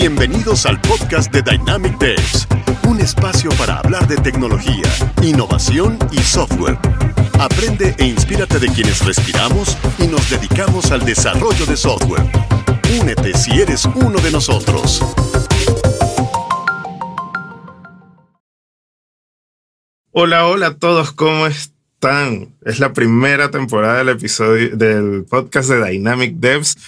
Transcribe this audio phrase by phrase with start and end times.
[0.00, 2.48] Bienvenidos al podcast de Dynamic Devs,
[2.88, 4.88] un espacio para hablar de tecnología,
[5.22, 6.78] innovación y software.
[7.38, 12.22] Aprende e inspírate de quienes respiramos y nos dedicamos al desarrollo de software.
[12.98, 15.02] Únete si eres uno de nosotros.
[20.12, 22.56] Hola, hola a todos, ¿cómo están?
[22.64, 26.78] Es la primera temporada del episodio del podcast de Dynamic Devs.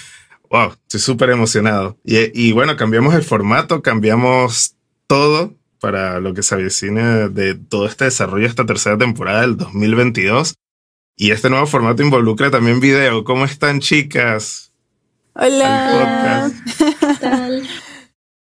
[0.53, 1.97] Wow, estoy súper emocionado.
[2.05, 4.75] Y, bueno, cambiamos el formato, cambiamos
[5.07, 10.55] todo para lo que se avecina de todo este desarrollo, esta tercera temporada del 2022.
[11.17, 13.25] Y este nuevo formato involucra también video.
[13.25, 14.75] ¿Cómo están, chicas?
[15.33, 16.51] Hola.
[16.77, 17.67] ¿Qué tal?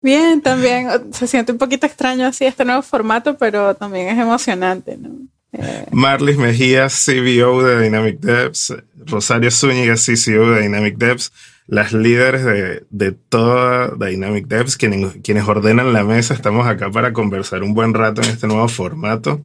[0.02, 4.98] Bien, también se siente un poquito extraño así este nuevo formato, pero también es emocionante,
[4.98, 5.12] ¿no?
[5.54, 8.76] Eh, Marlis Mejía, CBO de Dynamic Devs,
[9.06, 11.32] Rosario Zúñiga, CCO de Dynamic Devs,
[11.72, 17.14] las líderes de, de toda Dynamic Devs, quienes, quienes ordenan la mesa, estamos acá para
[17.14, 19.42] conversar un buen rato en este nuevo formato.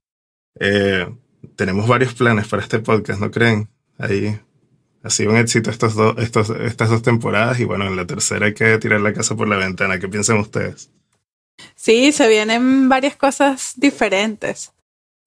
[0.59, 1.09] Eh,
[1.55, 3.69] tenemos varios planes para este podcast, ¿no creen?
[3.97, 4.37] Ahí
[5.05, 9.01] ha sido un éxito estas dos temporadas y bueno, en la tercera hay que tirar
[9.01, 10.01] la casa por la ventana.
[10.01, 10.91] ¿Qué piensan ustedes?
[11.77, 14.73] Sí, se vienen varias cosas diferentes.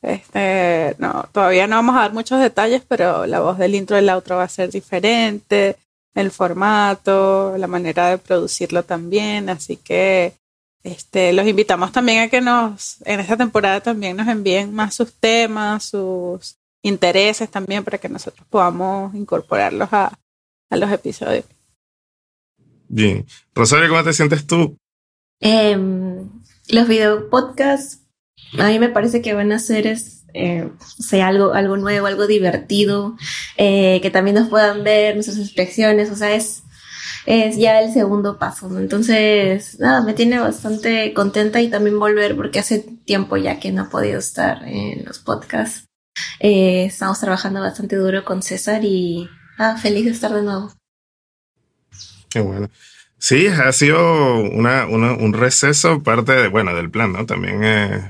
[0.01, 3.99] Este, no, todavía no vamos a dar muchos detalles, pero la voz del intro y
[3.99, 5.77] el outro va a ser diferente,
[6.15, 10.33] el formato, la manera de producirlo también, así que
[10.83, 15.13] este, los invitamos también a que nos, en esta temporada también nos envíen más sus
[15.13, 20.17] temas, sus intereses también para que nosotros podamos incorporarlos a,
[20.69, 21.45] a los episodios.
[22.87, 23.25] Bien.
[23.53, 24.77] Rosario, ¿cómo te sientes tú?
[25.41, 25.77] Eh,
[26.69, 27.99] los video podcasts
[28.57, 32.27] a mí me parece que van a ser es, eh, sea algo, algo nuevo, algo
[32.27, 33.15] divertido,
[33.57, 36.63] eh, que también nos puedan ver nuestras expresiones, o sea, es,
[37.25, 38.67] es ya el segundo paso.
[38.77, 43.83] Entonces, nada, me tiene bastante contenta y también volver porque hace tiempo ya que no
[43.83, 45.85] he podido estar en los podcasts.
[46.39, 50.73] Eh, estamos trabajando bastante duro con César y ah, feliz de estar de nuevo.
[52.29, 52.69] Qué bueno.
[53.19, 57.25] Sí, ha sido una, un receso parte de, bueno, del plan, ¿no?
[57.25, 58.03] También es,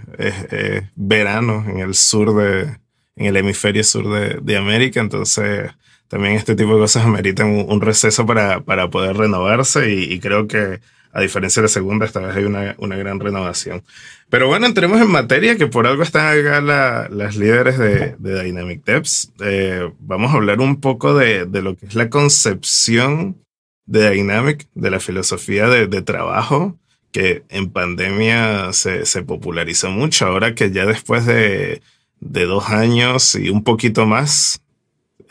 [0.96, 2.78] verano en el sur de,
[3.16, 5.72] en el hemisferio sur de, de, América, entonces
[6.08, 10.48] también este tipo de cosas ameritan un, receso para, para poder renovarse y, y, creo
[10.48, 10.80] que
[11.12, 13.84] a diferencia de la segunda, esta vez hay una, una gran renovación.
[14.30, 16.62] Pero bueno, entremos en materia, que por algo están acá
[17.10, 19.32] las líderes de, de Dynamic Devs.
[19.44, 23.44] Eh, vamos a hablar un poco de, de, lo que es la concepción
[23.90, 26.78] de Dynamic, de la filosofía de, trabajo,
[27.12, 30.28] que en pandemia se, se, popularizó mucho.
[30.28, 31.82] Ahora que ya después de,
[32.20, 34.62] de dos años y un poquito más,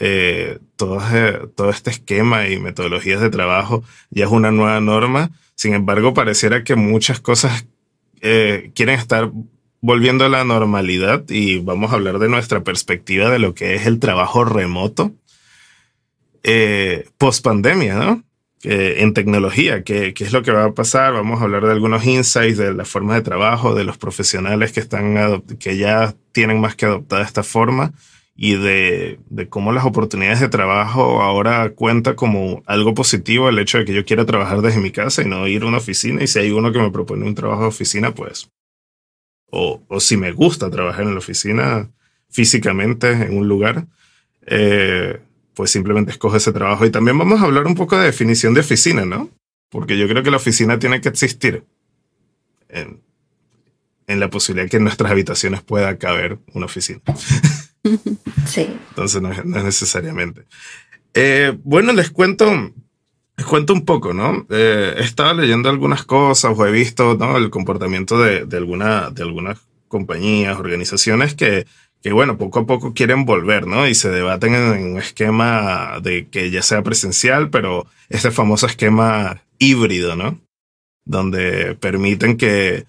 [0.00, 1.00] eh, todo,
[1.54, 5.30] todo este esquema y metodologías de trabajo ya es una nueva norma.
[5.54, 7.64] Sin embargo, pareciera que muchas cosas
[8.22, 9.30] eh, quieren estar
[9.80, 13.86] volviendo a la normalidad y vamos a hablar de nuestra perspectiva de lo que es
[13.86, 15.12] el trabajo remoto
[16.42, 18.24] eh, post pandemia, ¿no?
[18.62, 21.12] En tecnología, ¿qué, ¿qué, es lo que va a pasar?
[21.12, 24.80] Vamos a hablar de algunos insights de las formas de trabajo, de los profesionales que
[24.80, 27.92] están que ya tienen más que adoptar esta forma
[28.40, 33.78] y de, de cómo las oportunidades de trabajo ahora cuenta como algo positivo el hecho
[33.78, 36.22] de que yo quiera trabajar desde mi casa y no ir a una oficina.
[36.22, 38.48] Y si hay uno que me propone un trabajo de oficina, pues,
[39.50, 41.90] o, o si me gusta trabajar en la oficina
[42.30, 43.86] físicamente en un lugar,
[44.46, 45.20] eh,
[45.58, 46.86] pues simplemente escoge ese trabajo.
[46.86, 49.28] Y también vamos a hablar un poco de definición de oficina, ¿no?
[49.70, 51.64] Porque yo creo que la oficina tiene que existir
[52.68, 53.02] en,
[54.06, 57.00] en la posibilidad que en nuestras habitaciones pueda caber una oficina.
[58.46, 58.68] Sí.
[58.90, 60.44] Entonces no es, no es necesariamente.
[61.14, 62.50] Eh, bueno, les cuento,
[63.36, 64.46] les cuento un poco, ¿no?
[64.50, 67.36] Eh, he estado leyendo algunas cosas o he visto, ¿no?
[67.36, 71.66] El comportamiento de, de, alguna, de algunas compañías, organizaciones que
[72.02, 73.88] que bueno, poco a poco quieren volver, ¿no?
[73.88, 79.42] Y se debaten en un esquema de que ya sea presencial, pero este famoso esquema
[79.58, 80.40] híbrido, ¿no?
[81.04, 82.86] Donde permiten que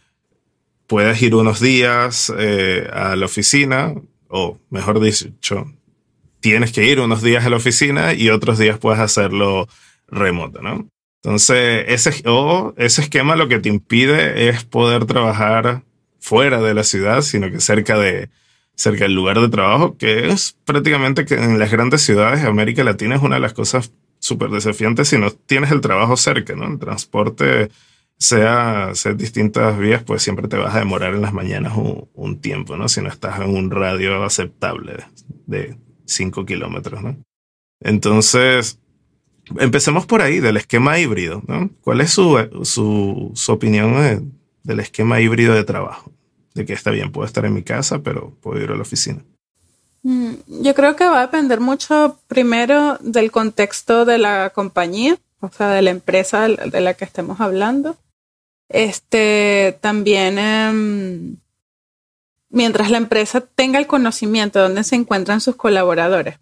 [0.88, 3.96] puedas ir unos días eh, a la oficina,
[4.28, 5.72] o mejor dicho,
[6.40, 9.68] tienes que ir unos días a la oficina y otros días puedes hacerlo
[10.08, 10.88] remoto, ¿no?
[11.24, 12.24] Entonces, ese,
[12.78, 15.84] ese esquema lo que te impide es poder trabajar
[16.20, 18.30] fuera de la ciudad, sino que cerca de,
[18.80, 22.84] cerca del lugar de trabajo, que es prácticamente que en las grandes ciudades de América
[22.86, 26.66] Latina es una de las cosas súper desafiantes si no tienes el trabajo cerca, ¿no?
[26.66, 27.72] El transporte,
[28.18, 32.78] sea, sea distintas vías, pues siempre te vas a demorar en las mañanas un, tiempo,
[32.78, 32.88] ¿no?
[32.88, 35.04] Si no estás en un radio aceptable
[35.46, 37.18] de 5 kilómetros, ¿no?
[37.82, 38.80] Entonces,
[39.58, 41.42] empecemos por ahí, del esquema híbrido.
[41.48, 41.70] ¿no?
[41.82, 46.14] ¿Cuál es su, su, su opinión del esquema híbrido de trabajo?
[46.54, 49.24] De que está bien, puedo estar en mi casa, pero puedo ir a la oficina.
[50.04, 55.50] Mm, yo creo que va a depender mucho primero del contexto de la compañía, o
[55.50, 57.98] sea, de la empresa de la que estemos hablando.
[58.70, 61.38] Este, también, em,
[62.50, 66.38] mientras la empresa tenga el conocimiento de dónde se encuentran sus colaboradores.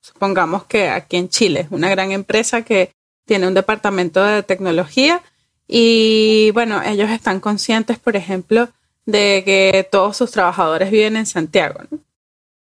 [0.00, 2.92] Supongamos que aquí en Chile es una gran empresa que
[3.26, 5.22] tiene un departamento de tecnología
[5.68, 8.68] y bueno, ellos están conscientes, por ejemplo,
[9.06, 11.80] de que todos sus trabajadores viven en Santiago.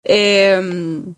[0.02, 1.14] Em,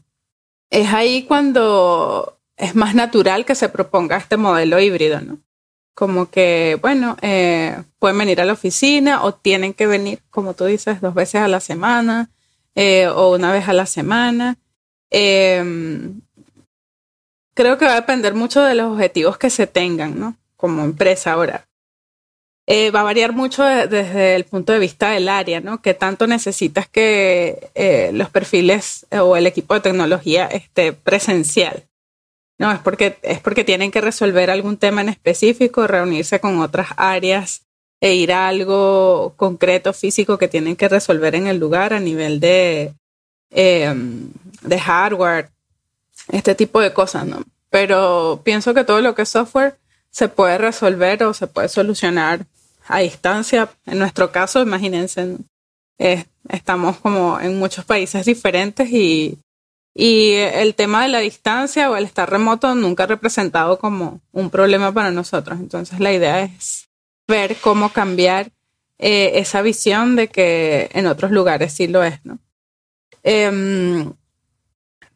[0.71, 5.38] es ahí cuando es más natural que se proponga este modelo híbrido, ¿no?
[5.94, 10.65] Como que, bueno, eh, pueden venir a la oficina o tienen que venir, como tú
[10.65, 12.31] dices, dos veces a la semana
[12.75, 14.59] eh, o una vez a la semana.
[15.11, 16.21] Em,
[17.55, 20.37] creo que va a depender mucho de los objetivos que se tengan, ¿no?
[20.56, 21.67] Como empresa ahora.
[22.66, 25.82] Eh, va a variar mucho desde el punto de vista del área, ¿no?
[25.82, 31.84] Que tanto necesitas que eh, los perfiles o el equipo de tecnología esté presencial.
[32.58, 36.88] No, es porque, es porque tienen que resolver algún tema en específico, reunirse con otras
[36.96, 37.62] áreas
[38.00, 42.40] e ir a algo concreto, físico que tienen que resolver en el lugar a nivel
[42.40, 42.94] de,
[43.50, 44.31] em,
[44.62, 45.50] de hardware,
[46.31, 47.43] este tipo de cosas, ¿no?
[47.70, 49.76] Pero pienso que todo lo que es software
[50.14, 52.46] se puede resolver o se puede solucionar
[52.87, 53.69] a distancia.
[53.84, 55.38] En nuestro caso, imagínense,
[56.49, 59.40] estamos como en muchos países diferentes y,
[59.93, 64.50] y el tema de la distancia o el estar remoto nunca ha representado como un
[64.50, 65.58] problema para nosotros.
[65.58, 66.88] Entonces la idea es
[67.26, 68.52] ver cómo cambiar
[68.99, 72.38] eh, esa visión de que en otros lugares sí lo es, ¿no?
[73.25, 74.12] Em,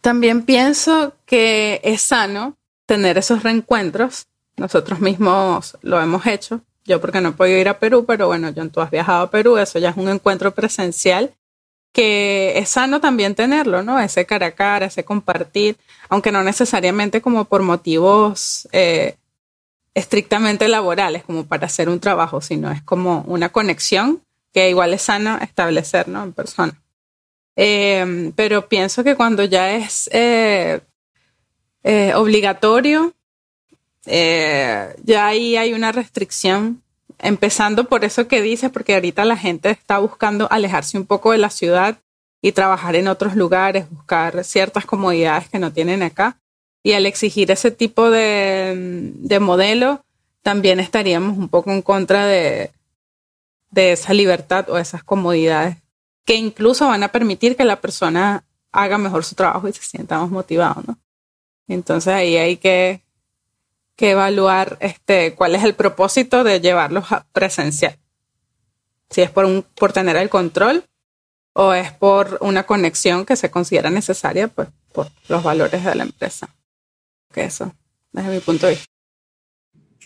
[0.00, 4.26] también pienso que es sano tener esos reencuentros.
[4.58, 8.48] Nosotros mismos lo hemos hecho yo porque no he podido ir a Perú, pero bueno,
[8.50, 11.34] yo tú has viajado a Perú, eso ya es un encuentro presencial
[11.92, 14.00] que es sano también tenerlo, ¿no?
[14.00, 15.76] Ese cara a cara, ese compartir,
[16.08, 19.16] aunque no necesariamente como por motivos eh,
[19.94, 24.22] estrictamente laborales, como para hacer un trabajo, sino es como una conexión
[24.52, 26.22] que igual es sano establecer, ¿no?
[26.22, 26.80] En persona.
[27.56, 30.80] Em, pero pienso que cuando ya es eh,
[31.82, 33.14] eh, obligatorio,
[34.08, 36.82] eh, ya ahí hay una restricción,
[37.18, 41.38] empezando por eso que dices, porque ahorita la gente está buscando alejarse un poco de
[41.38, 41.98] la ciudad
[42.40, 46.38] y trabajar en otros lugares, buscar ciertas comodidades que no tienen acá.
[46.82, 50.04] Y al exigir ese tipo de, de modelo,
[50.42, 52.70] también estaríamos un poco en contra de,
[53.70, 55.76] de esa libertad o esas comodidades
[56.24, 60.18] que incluso van a permitir que la persona haga mejor su trabajo y se sienta
[60.18, 60.98] más motivado, ¿no?
[61.68, 63.02] Entonces ahí hay que
[63.98, 67.98] que evaluar este, cuál es el propósito de llevarlos a presencial.
[69.10, 70.84] Si es por, un, por tener el control
[71.52, 76.04] o es por una conexión que se considera necesaria pues, por los valores de la
[76.04, 76.48] empresa.
[77.32, 77.74] Que eso,
[78.12, 78.86] desde mi punto de vista.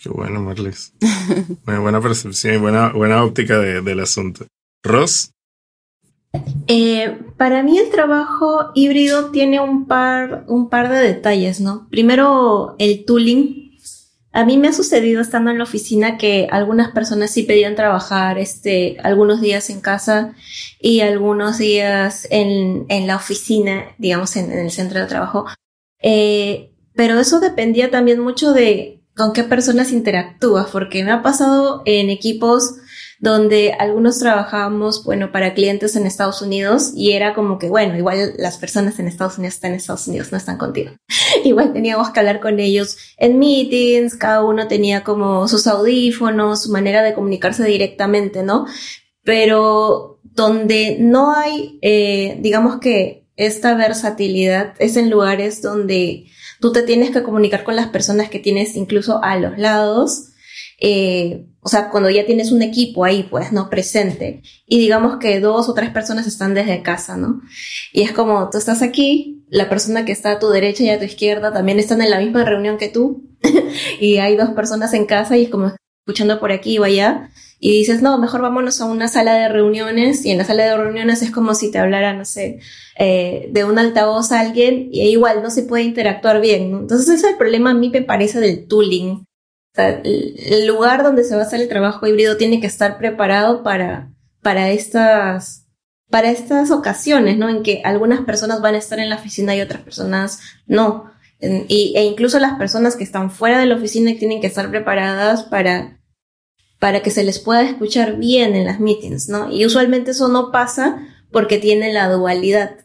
[0.01, 0.93] Qué bueno, Marlis.
[1.63, 4.47] buena, buena percepción y buena, buena óptica del asunto.
[4.81, 5.29] Ross.
[6.65, 11.87] Eh, para mí el trabajo híbrido tiene un par, un par de detalles, ¿no?
[11.91, 13.62] Primero, el tooling
[14.33, 18.39] a mí me ha sucedido estando en la oficina que algunas personas sí pedían trabajar
[18.39, 20.33] este, algunos días en casa
[20.79, 25.45] y algunos días en, en la oficina, digamos, en, el centro de trabajo.
[26.01, 31.83] Eh, pero eso dependía también mucho de con qué personas interactúas, porque me ha pasado
[31.85, 32.77] en equipos
[33.23, 38.33] donde algunos trabajábamos, bueno, para clientes en Estados Unidos y era como que, bueno, igual
[38.37, 40.91] las personas en Estados Unidos están en Estados Unidos, no están contigo.
[41.45, 46.71] igual teníamos que hablar con ellos en meetings, cada uno tenía como sus audífonos, su
[46.73, 48.65] manera de comunicarse directamente, ¿no?
[49.23, 56.25] Pero donde no hay, eh, digamos que esta versatilidad es en lugares donde
[56.59, 60.32] tú te tienes que comunicar con las personas que tienes incluso a los lados
[60.85, 63.69] eh, o sea, cuando ya tienes un equipo ahí, pues, ¿no?
[63.69, 64.41] Presente.
[64.67, 67.41] Y digamos que dos o tres personas están desde casa, ¿no?
[67.93, 70.99] Y es como, tú estás aquí, la persona que está a tu derecha y a
[70.99, 73.23] tu izquierda también están en la misma reunión que tú.
[74.01, 75.71] y hay dos personas en casa y es como
[76.05, 77.29] escuchando por aquí o allá.
[77.59, 80.25] Y dices, no, mejor vámonos a una sala de reuniones.
[80.25, 82.59] Y en la sala de reuniones es como si te hablara, no sé,
[82.99, 86.71] eh, de un altavoz a alguien y igual no se puede interactuar bien.
[86.71, 86.79] ¿no?
[86.79, 89.25] Entonces ese es el problema a mí me parece del tooling
[89.75, 94.13] el lugar donde se va a hacer el trabajo híbrido tiene que estar preparado para,
[94.41, 95.67] para estas,
[96.09, 97.49] para estas ocasiones, ¿no?
[97.49, 101.11] En que algunas personas van a estar en la oficina y otras personas no.
[101.39, 105.43] y, e incluso las personas que están fuera de la oficina tienen que estar preparadas
[105.43, 105.99] para,
[106.79, 109.51] para que se les pueda escuchar bien en las meetings, ¿no?
[109.51, 110.99] Y usualmente eso no pasa
[111.31, 112.82] porque tiene la dualidad,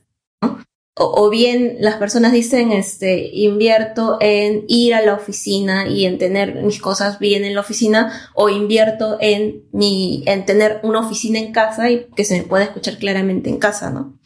[0.98, 6.62] O, bien las personas dicen, este, invierto en ir a la oficina y en tener
[6.62, 11.52] mis cosas bien en la oficina, o invierto en mi, en tener una oficina en
[11.52, 14.18] casa y que se me pueda escuchar claramente en casa, ¿no?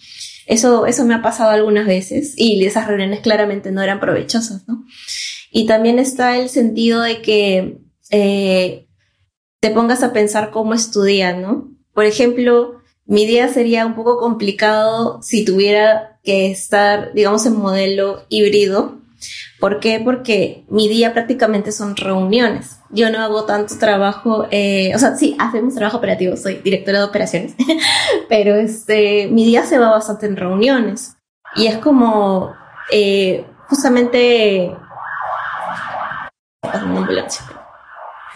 [0.47, 4.85] Eso, eso me ha pasado algunas veces y esas reuniones claramente no eran provechosas, ¿no?
[5.51, 7.79] Y también está el sentido de que
[8.11, 8.89] eh,
[9.61, 11.71] te pongas a pensar cómo estudiar, ¿no?
[11.93, 18.25] Por ejemplo, mi día sería un poco complicado si tuviera que estar, digamos, en modelo
[18.29, 18.99] híbrido.
[19.61, 20.01] ¿Por qué?
[20.05, 22.79] Porque mi día prácticamente son reuniones.
[22.91, 27.05] Yo no hago tanto trabajo, eh, o sea, sí, hacemos trabajo operativo, soy directora de
[27.05, 27.55] operaciones,
[28.29, 31.17] pero este, mi día se va bastante en reuniones.
[31.55, 32.55] Y es como,
[32.91, 34.75] eh, justamente...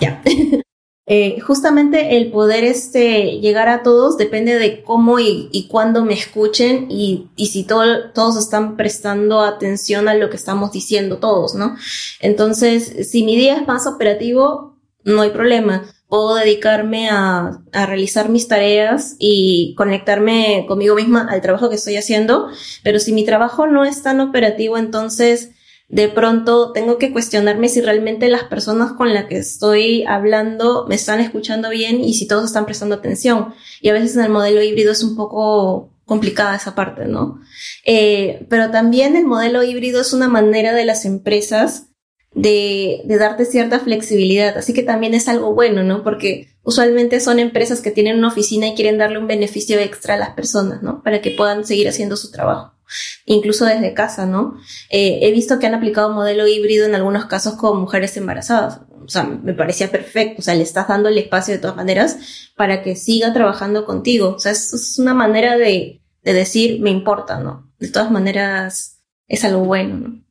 [0.01, 0.23] Ya.
[1.09, 6.15] Eh, justamente el poder este, llegar a todos depende de cómo y, y cuándo me
[6.15, 11.55] escuchen y, y si todo, todos están prestando atención a lo que estamos diciendo todos,
[11.55, 11.77] ¿no?
[12.19, 15.85] Entonces, si mi día es más operativo, no hay problema.
[16.09, 21.97] Puedo dedicarme a, a realizar mis tareas y conectarme conmigo misma al trabajo que estoy
[21.97, 22.49] haciendo,
[22.83, 25.51] pero si mi trabajo no es tan operativo, entonces
[25.89, 30.97] de pronto tengo que cuestionarme si realmente las personas con las que estoy hablando me
[30.97, 33.55] están escuchando bien y si todos están prestando atención.
[33.81, 37.41] Y a veces en el modelo híbrido es un poco complicada esa parte, ¿no?
[37.85, 41.89] Eh, pero también el modelo híbrido es una manera de las empresas
[42.33, 44.59] de, de darte cierta flexibilidad.
[44.59, 46.03] Así que también es algo bueno, ¿no?
[46.03, 50.19] Porque usualmente son empresas que tienen una oficina y quieren darle un beneficio extra a
[50.19, 51.03] las personas, ¿no?
[51.03, 52.76] Para que puedan seguir haciendo su trabajo
[53.25, 54.59] incluso desde casa, ¿no?
[54.91, 58.81] Eh, he visto que han aplicado modelo híbrido en algunos casos con mujeres embarazadas.
[59.05, 60.37] O sea, me parecía perfecto.
[60.41, 64.35] O sea, le estás dando el espacio de todas maneras para que siga trabajando contigo.
[64.37, 67.73] O sea, es, una manera de, de, decir, me importa, ¿no?
[67.79, 70.27] De todas maneras, es algo bueno, ¿no?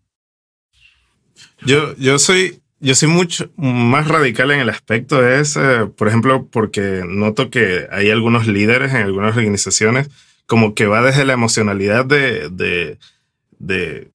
[1.65, 6.47] Yo, yo soy, yo soy mucho más radical en el aspecto de ese, por ejemplo,
[6.47, 10.09] porque noto que hay algunos líderes en algunas organizaciones
[10.47, 12.97] como que va desde la emocionalidad de, de,
[13.59, 14.11] de,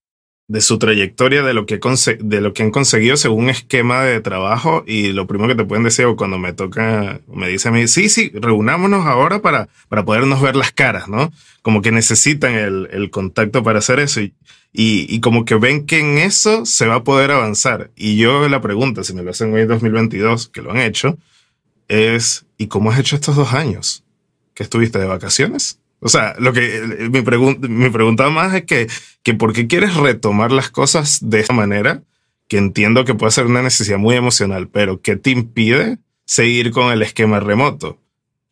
[0.47, 1.79] de su trayectoria, de lo, que
[2.19, 5.65] de lo que han conseguido según un esquema de trabajo y lo primero que te
[5.65, 10.03] pueden decir cuando me toca, me dice a mí, sí, sí, reunámonos ahora para, para
[10.03, 11.31] podernos ver las caras, ¿no?
[11.61, 14.33] Como que necesitan el, el contacto para hacer eso y,
[14.73, 17.91] y, y, como que ven que en eso se va a poder avanzar.
[17.95, 21.17] Y yo la pregunta, si me lo hacen hoy en 2022, que lo han hecho,
[21.89, 24.05] es, ¿y cómo has hecho estos dos años?
[24.53, 25.80] ¿Que estuviste de vacaciones?
[26.01, 28.87] O sea, lo que eh, mi, pregunta mi pregunta más es que,
[29.23, 32.03] que ¿por qué quieres retomar las cosas de esta manera?
[32.47, 36.91] Que entiendo que puede ser una necesidad muy emocional, pero ¿qué te impide seguir con
[36.91, 37.99] el esquema remoto?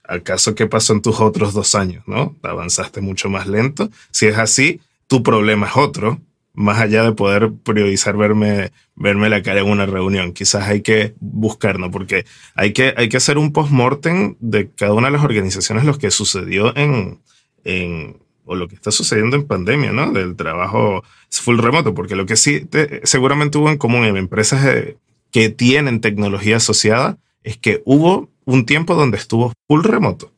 [0.08, 2.03] ¿Acaso qué pasó en tus otros dos años?
[2.08, 2.36] ¿No?
[2.44, 3.89] Avanzaste mucho más lento.
[4.12, 6.22] Si es así, tu problema es otro,
[6.53, 10.34] más allá de poder priorizar verme, verme la cara en una reunión.
[10.34, 15.08] Quizás hay que buscarnos, porque hay que, hay que hacer un post-mortem de cada una
[15.08, 17.20] de las organizaciones, lo que sucedió en,
[17.63, 20.12] en, o lo que está sucediendo en pandemia, ¿no?
[20.12, 22.68] Del trabajo full remoto, porque lo que sí
[23.04, 24.98] seguramente hubo en común en empresas eh,
[25.32, 30.32] que tienen tecnología asociada es que hubo un tiempo donde estuvo full remoto.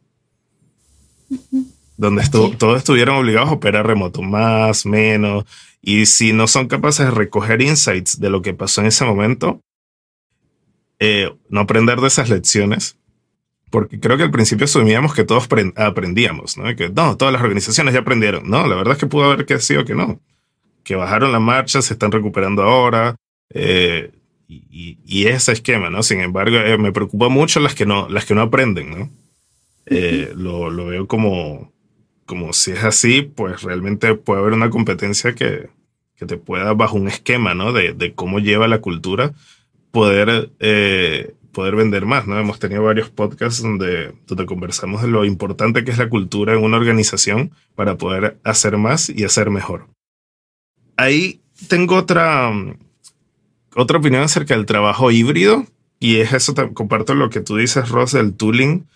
[1.96, 5.46] Donde estuvo, todos estuvieron obligados a operar remoto, más, menos.
[5.82, 9.62] Y si no son capaces de recoger insights de lo que pasó en ese momento,
[11.00, 12.98] eh, no aprender de esas lecciones,
[13.72, 15.48] porque creo que al principio asumíamos que todos
[15.78, 16.76] aprendíamos, ¿no?
[16.76, 18.48] Que no, todas las organizaciones ya aprendieron.
[18.50, 20.20] No, la verdad es que pudo haber que sido que no.
[20.84, 23.16] Que bajaron la marcha, se están recuperando ahora.
[23.50, 24.12] Eh,
[24.48, 26.04] y, y, ese esquema, ¿no?
[26.04, 29.10] Sin embargo, eh, me preocupa mucho las que no, las que no aprenden, ¿no?
[29.86, 31.72] Eh, lo, lo, veo como,
[32.26, 35.70] como si es así, pues realmente puede haber una competencia que,
[36.18, 37.72] que te pueda, bajo un esquema, ¿no?
[37.72, 39.32] De, de cómo lleva la cultura,
[39.92, 40.50] poder
[41.52, 42.40] poder vender más, ¿no?
[42.40, 46.64] Hemos tenido varios podcasts donde, donde conversamos de lo importante que es la cultura en
[46.64, 49.88] una organización para poder hacer más y hacer mejor.
[50.98, 52.52] Ahí tengo otra,
[53.76, 55.66] otra opinión acerca del trabajo híbrido
[56.00, 58.88] y es eso, comparto lo que tú dices, Ross, del tooling.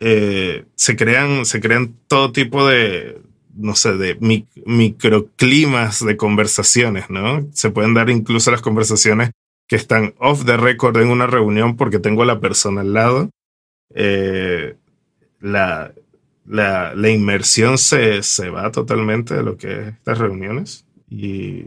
[0.00, 3.20] Eh, se, crean, se crean todo tipo de,
[3.54, 4.18] no sé, de
[4.66, 7.46] microclimas de conversaciones, ¿no?
[7.52, 9.30] Se pueden dar incluso las conversaciones
[9.66, 13.30] que están off the record en una reunión porque tengo a la persona al lado,
[13.94, 14.76] eh,
[15.40, 15.92] la,
[16.46, 21.66] la, la, inmersión se, se, va totalmente de lo que es estas reuniones y,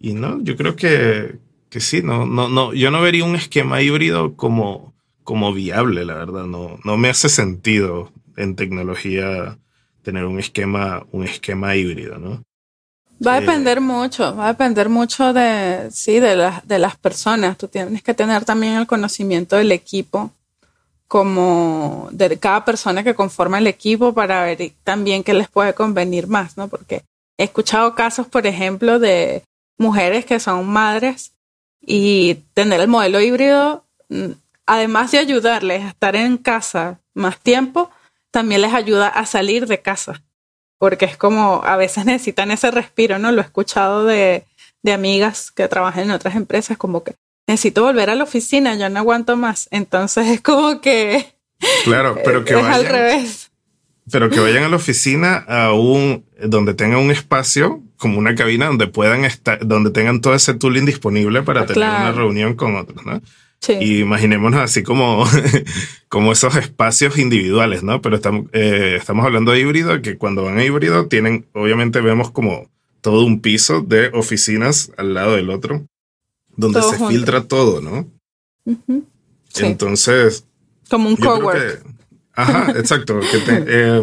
[0.00, 1.38] y no, yo creo que,
[1.70, 6.14] que sí, no, no, no, yo no vería un esquema híbrido como, como viable, la
[6.14, 6.44] verdad.
[6.44, 9.58] No, no me hace sentido en tecnología
[10.02, 12.42] tener un esquema, un esquema híbrido, ¿no?
[13.26, 17.56] Va a depender mucho, va a depender mucho de, sí, de, las de las personas.
[17.56, 20.32] Tú tienes que tener también el conocimiento del equipo,
[21.06, 26.26] como de cada persona que conforma el equipo para ver también qué les puede convenir
[26.26, 26.68] más, ¿no?
[26.68, 27.04] Porque
[27.36, 29.44] he escuchado casos, por ejemplo, de
[29.78, 31.32] mujeres que son madres
[31.80, 34.30] y tener el modelo híbrido, mm,
[34.66, 37.90] además de ayudarles a estar en casa más tiempo,
[38.30, 40.22] también les ayuda a salir de casa
[40.82, 43.30] porque es como a veces necesitan ese respiro, ¿no?
[43.30, 44.42] Lo he escuchado de,
[44.82, 47.14] de amigas que trabajan en otras empresas, como que
[47.46, 49.68] necesito volver a la oficina, yo no aguanto más.
[49.70, 51.36] Entonces es como que...
[51.84, 53.52] Claro, pero que es vayan, al revés.
[54.10, 58.66] Pero que vayan a la oficina a un, donde tengan un espacio, como una cabina
[58.66, 62.06] donde puedan estar, donde tengan todo ese tooling disponible para tener Claro.
[62.08, 63.22] una reunión con otros, ¿no?
[63.62, 63.74] Sí.
[63.80, 65.24] Y imaginémonos así como,
[66.08, 68.02] como esos espacios individuales, ¿no?
[68.02, 72.32] Pero estamos, eh, estamos hablando de híbrido, que cuando van a híbrido tienen, obviamente vemos
[72.32, 72.68] como
[73.02, 75.86] todo un piso de oficinas al lado del otro,
[76.56, 77.12] donde Todo se junto.
[77.12, 78.08] filtra todo, ¿no?
[79.48, 80.44] Sí, Entonces,
[80.90, 81.82] como un cowork.
[81.84, 81.90] que,
[82.34, 84.02] ajá, exacto, que, te- eh,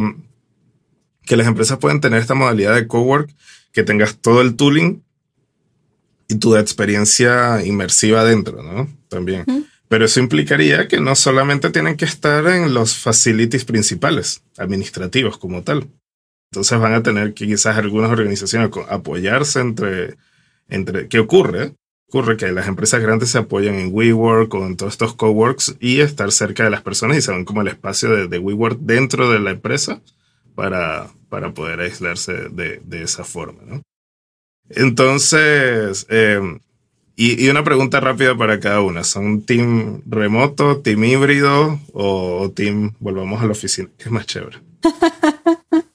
[1.26, 3.30] que las empresas pueden tener esta modalidad de cowork,
[3.74, 5.04] que tengas todo el tooling
[6.30, 8.88] y tu experiencia inmersiva dentro, ¿no?
[9.10, 9.44] También.
[9.90, 15.64] Pero eso implicaría que no solamente tienen que estar en los facilities principales, administrativos como
[15.64, 15.88] tal.
[16.52, 20.18] Entonces van a tener que quizás algunas organizaciones apoyarse entre,
[20.68, 21.74] entre, ¿qué ocurre?
[22.08, 26.02] Ocurre que las empresas grandes se apoyan en WeWork o en todos estos coworks y
[26.02, 29.32] estar cerca de las personas y se ven como el espacio de, de WeWork dentro
[29.32, 30.02] de la empresa
[30.54, 33.82] para, para poder aislarse de, de esa forma, ¿no?
[34.70, 36.60] Entonces, eh,
[37.22, 39.04] y, una pregunta rápida para cada una.
[39.04, 43.90] ¿Son team remoto, team híbrido o team volvamos a la oficina?
[43.98, 44.60] ¿Qué es más chévere?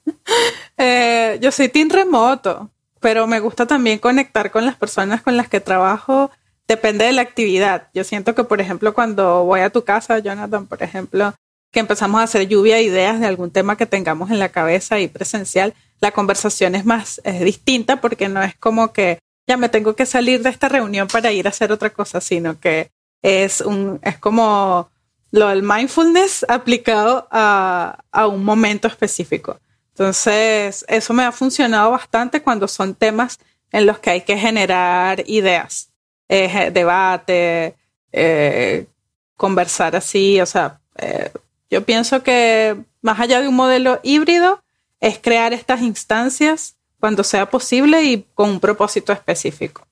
[0.77, 2.69] Eh, yo soy team remoto,
[2.99, 6.31] pero me gusta también conectar con las personas con las que trabajo.
[6.67, 7.87] Depende de la actividad.
[7.93, 11.33] Yo siento que, por ejemplo, cuando voy a tu casa, Jonathan, por ejemplo,
[11.75, 15.01] que empezamos a hacer lluvia de ideas de algún tema que tengamos en la cabeza
[15.01, 19.67] y presencial, la conversación es más es distinta porque no es como que ya me
[19.67, 23.59] tengo que salir de esta reunión para ir a hacer otra cosa, sino que es
[23.59, 24.89] un es como
[25.31, 29.59] lo del mindfulness aplicado a, a un momento específico.
[29.89, 33.37] Entonces, eso me ha funcionado bastante cuando son temas
[33.73, 35.89] en los que hay que generar ideas,
[36.29, 37.75] eh, debate,
[38.13, 38.87] eh,
[39.35, 40.39] conversar así.
[40.39, 41.31] O sea, eh,
[41.75, 44.63] yo pienso que más allá de un modelo híbrido,
[45.01, 49.85] es crear estas instancias cuando sea posible y con un propósito específico.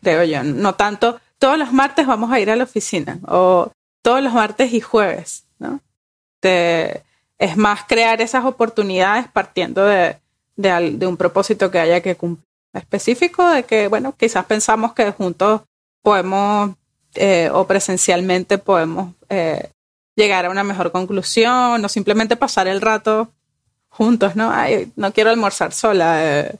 [0.00, 0.42] Creo yo.
[0.42, 3.70] No tanto, todos los martes vamos a ir a la oficina o
[4.00, 5.80] todos los martes y jueves, ¿no?
[6.40, 13.64] Es más crear esas oportunidades partiendo de un propósito que haya que cumplir específico, de
[13.64, 15.60] que, bueno, quizás pensamos que juntos
[16.00, 16.74] podemos
[17.14, 19.70] eh, o presencialmente podemos eh,
[20.14, 23.32] llegar a una mejor conclusión o simplemente pasar el rato
[23.88, 24.50] juntos, ¿no?
[24.52, 26.54] Ay, no quiero almorzar sola, eh,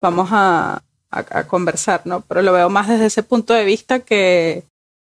[0.00, 2.22] vamos a, a- conversar, ¿no?
[2.22, 4.64] Pero lo veo más desde ese punto de vista que,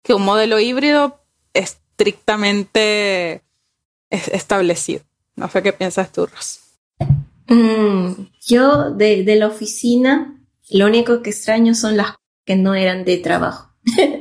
[0.03, 1.19] que un modelo híbrido
[1.53, 3.43] estrictamente
[4.09, 5.03] es- establecido.
[5.35, 6.59] No sé qué piensas tú, Ros.
[7.47, 8.11] Mm,
[8.45, 10.39] yo de, de la oficina,
[10.69, 12.15] lo único que extraño son las
[12.45, 13.73] que no eran de trabajo.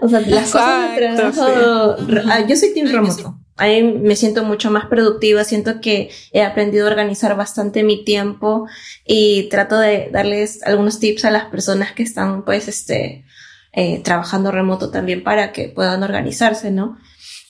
[0.00, 1.96] o sea, las cosas de Exacto, trabajo.
[2.06, 2.14] sí.
[2.30, 3.36] ah, yo soy team remoto.
[3.56, 8.66] Ahí me siento mucho más productiva, siento que he aprendido a organizar bastante mi tiempo
[9.04, 13.26] y trato de darles algunos tips a las personas que están pues este
[13.72, 16.96] eh, trabajando remoto también para que puedan organizarse, ¿no?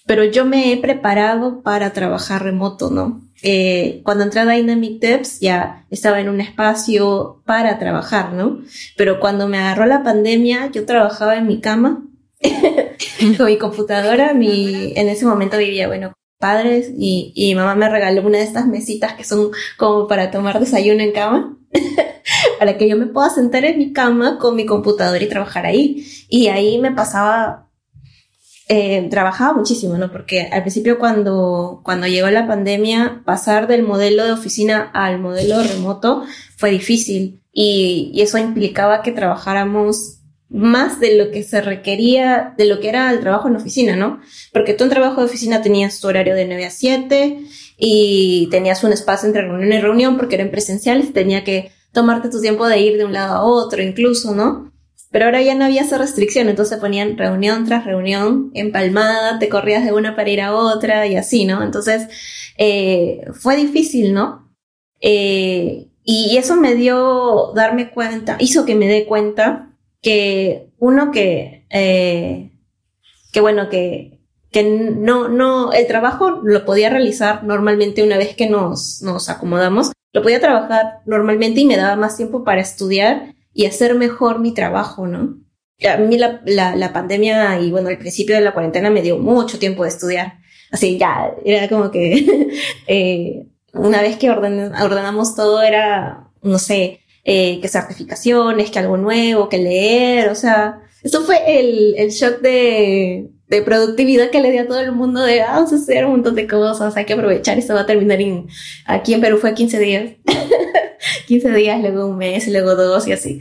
[0.04, 3.22] Pero yo me he preparado para trabajar remoto, ¿no?
[3.42, 8.58] Eh, cuando entré a Dynamic Devs ya estaba en un espacio para trabajar, ¿no?
[8.96, 12.02] Pero cuando me agarró la pandemia, yo trabajaba en mi cama
[13.36, 14.34] con mi computadora.
[14.34, 18.66] Mi, en ese momento vivía, bueno, padres y, y mamá me regaló una de estas
[18.66, 21.56] mesitas que son como para tomar desayuno en cama.
[22.58, 26.04] para que yo me pueda sentar en mi cama con mi computadora y trabajar ahí.
[26.28, 27.70] Y ahí me pasaba
[28.72, 30.12] eh, trabajaba muchísimo, ¿no?
[30.12, 35.60] Porque al principio cuando, cuando llegó la pandemia, pasar del modelo de oficina al modelo
[35.60, 36.22] remoto
[36.56, 40.19] fue difícil y, y eso implicaba que trabajáramos
[40.50, 44.20] más de lo que se requería, de lo que era el trabajo en oficina, ¿no?
[44.52, 47.38] Porque tú en trabajo de oficina tenías tu horario de 9 a 7
[47.78, 52.40] y tenías un espacio entre reunión y reunión porque eran presenciales, tenía que tomarte tu
[52.40, 54.72] tiempo de ir de un lado a otro, incluso, ¿no?
[55.12, 59.84] Pero ahora ya no había esa restricción, entonces ponían reunión tras reunión, empalmada, te corrías
[59.84, 61.62] de una para ir a otra y así, ¿no?
[61.62, 62.08] Entonces,
[62.58, 64.52] eh, fue difícil, ¿no?
[65.00, 69.69] Eh, y eso me dio darme cuenta, hizo que me dé cuenta
[70.02, 72.50] que uno que, eh,
[73.32, 78.48] que bueno, que, que no, no, el trabajo lo podía realizar normalmente una vez que
[78.48, 83.66] nos, nos acomodamos, lo podía trabajar normalmente y me daba más tiempo para estudiar y
[83.66, 85.38] hacer mejor mi trabajo, ¿no?
[85.88, 89.18] A mí la, la, la pandemia y bueno, el principio de la cuarentena me dio
[89.18, 90.34] mucho tiempo de estudiar.
[90.70, 92.48] Así ya, era como que
[92.86, 99.48] eh, una vez que ordenamos todo era, no sé, eh, que certificaciones, que algo nuevo,
[99.48, 104.62] que leer, o sea, eso fue el, el shock de, de productividad que le dio
[104.62, 107.14] a todo el mundo de, ah, vamos a hacer un montón de cosas, hay que
[107.14, 108.46] aprovechar, esto va a terminar en,
[108.86, 110.10] aquí en Perú fue 15 días,
[111.26, 113.40] 15 días, luego un mes, luego dos y así.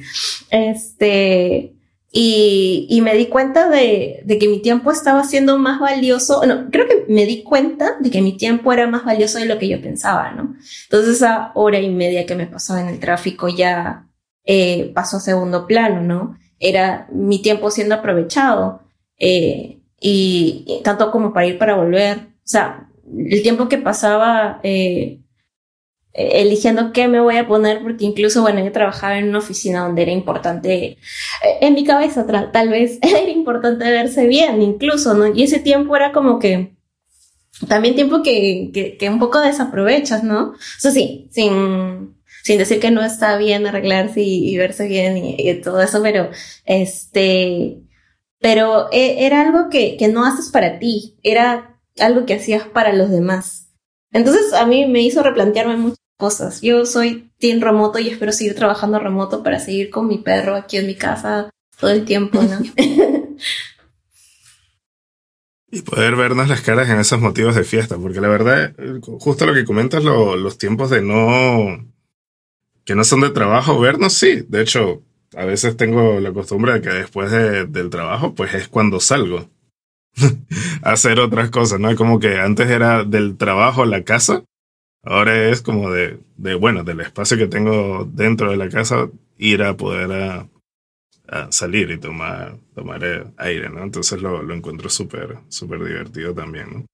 [0.49, 1.73] Este,
[2.11, 6.69] y, y me di cuenta de, de, que mi tiempo estaba siendo más valioso, no,
[6.71, 9.67] creo que me di cuenta de que mi tiempo era más valioso de lo que
[9.67, 10.55] yo pensaba, ¿no?
[10.85, 14.07] Entonces esa hora y media que me pasaba en el tráfico ya
[14.43, 16.37] eh, pasó a segundo plano, ¿no?
[16.59, 18.81] Era mi tiempo siendo aprovechado.
[19.19, 22.17] Eh, y, tanto como para ir para volver.
[22.17, 25.21] O sea, el tiempo que pasaba eh,
[26.13, 30.01] eligiendo qué me voy a poner, porque incluso, bueno, yo trabajaba en una oficina donde
[30.01, 30.97] era importante, eh,
[31.61, 35.27] en mi cabeza tal vez era importante verse bien, incluso, ¿no?
[35.27, 36.73] Y ese tiempo era como que
[37.67, 40.51] también tiempo que, que, que un poco desaprovechas, ¿no?
[40.51, 45.35] O sea, sí, sin, sin decir que no está bien arreglarse y, verse bien y,
[45.37, 46.29] y, todo eso, pero
[46.65, 47.81] este,
[48.39, 52.93] pero e, era algo que, que no haces para ti, era algo que hacías para
[52.93, 53.68] los demás.
[54.11, 56.61] Entonces a mí me hizo replantearme muchas cosas.
[56.61, 60.77] Yo soy team remoto y espero seguir trabajando remoto para seguir con mi perro aquí
[60.77, 62.59] en mi casa todo el tiempo, ¿no?
[65.71, 68.73] y poder vernos las caras en esos motivos de fiesta, porque la verdad,
[69.19, 71.87] justo lo que comentas, lo, los tiempos de no,
[72.83, 74.43] que no son de trabajo, vernos, sí.
[74.47, 75.03] De hecho,
[75.35, 79.47] a veces tengo la costumbre de que después del trabajo, pues es cuando salgo
[80.81, 81.95] hacer otras cosas, ¿no?
[81.95, 84.43] Como que antes era del trabajo a la casa,
[85.03, 89.63] ahora es como de, de bueno, del espacio que tengo dentro de la casa, ir
[89.63, 90.47] a poder a,
[91.51, 93.83] salir y tomar, tomar aire, ¿no?
[93.83, 96.85] Entonces lo, lo encuentro súper, súper divertido también, ¿no?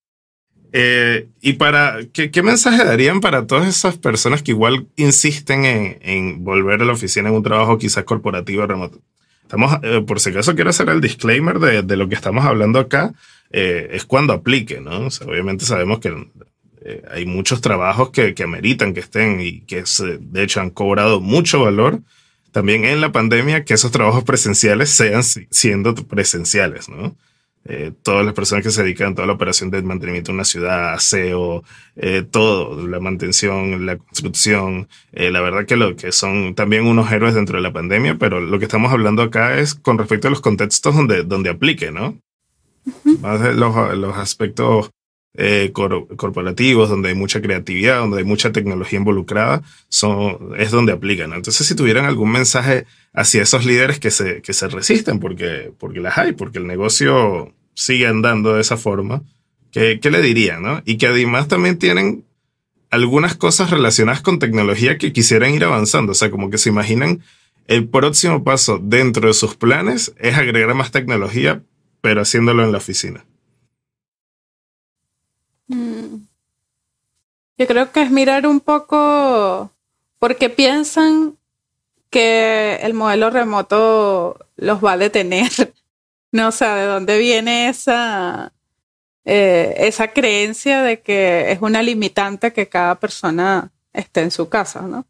[0.77, 5.99] Eh, y para, ¿qué, ¿qué, mensaje darían para todas esas personas que igual insisten en,
[6.01, 8.99] en volver a la oficina en un trabajo quizás corporativo remoto?
[9.84, 13.13] Eh, por si acaso quiero hacer el disclaimer de, lo que estamos hablando acá,
[13.52, 15.08] eh, es cuando aplique, ¿no?
[15.08, 16.13] O sea, obviamente sabemos que
[16.84, 19.84] eh, hay muchos trabajos que, que ameritan que estén y que
[20.20, 22.02] de hecho han cobrado mucho valor
[22.52, 27.15] también en la pandemia, que esos trabajos presenciales sean siendo presenciales, ¿no?
[27.67, 30.45] Eh, todas las personas que se dedican a toda la operación de mantenimiento de una
[30.45, 31.63] ciudad, aseo,
[31.95, 37.12] eh, todo, la mantención, la construcción, eh, la verdad que lo que son también unos
[37.12, 40.32] héroes dentro de la pandemia, pero lo que estamos hablando acá es con respecto a
[40.32, 42.19] los contextos donde, donde aplique, ¿no?
[43.21, 44.91] Más de los, los aspectos
[45.38, 50.93] eh, cor corporativos, donde hay mucha creatividad, donde hay mucha tecnología involucrada, son, es donde
[50.93, 51.34] aplican.
[51.34, 56.00] Entonces, si tuvieran algún mensaje hacia esos líderes que se, que se resisten, porque, porque
[56.00, 59.24] las hay, porque el negocio sigue andando de esa forma,
[59.71, 60.62] ¿qué, qué le dirían?
[60.62, 60.82] ¿no?
[60.86, 62.26] Y que además también tienen
[62.89, 67.21] algunas cosas relacionadas con tecnología que quisieran ir avanzando, o sea, como que se imaginan
[67.67, 71.63] el próximo paso dentro de sus planes es agregar más tecnología,
[72.02, 73.26] pero haciéndolo en la oficina.
[75.67, 76.25] Mm.
[77.58, 79.71] Yo creo que es mirar un poco
[80.19, 81.38] porque piensan
[82.10, 85.51] que el modelo remoto los va a detener.
[86.32, 88.51] No sé de dónde viene esa,
[89.23, 94.82] eh, esa creencia de que es una limitante que cada persona esté en su casa,
[94.82, 95.06] ¿no?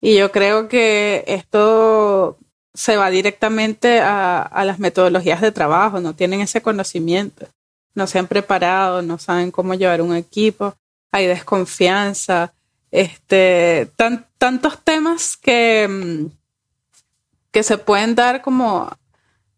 [0.00, 2.38] Y yo creo que esto
[2.72, 7.46] se va directamente a, a las metodologías de trabajo, no tienen ese conocimiento
[7.94, 10.74] no se han preparado, no saben cómo llevar un equipo,
[11.12, 12.52] hay desconfianza,
[12.90, 16.26] este, tan, tantos temas que, mm,
[17.50, 18.90] que se pueden dar como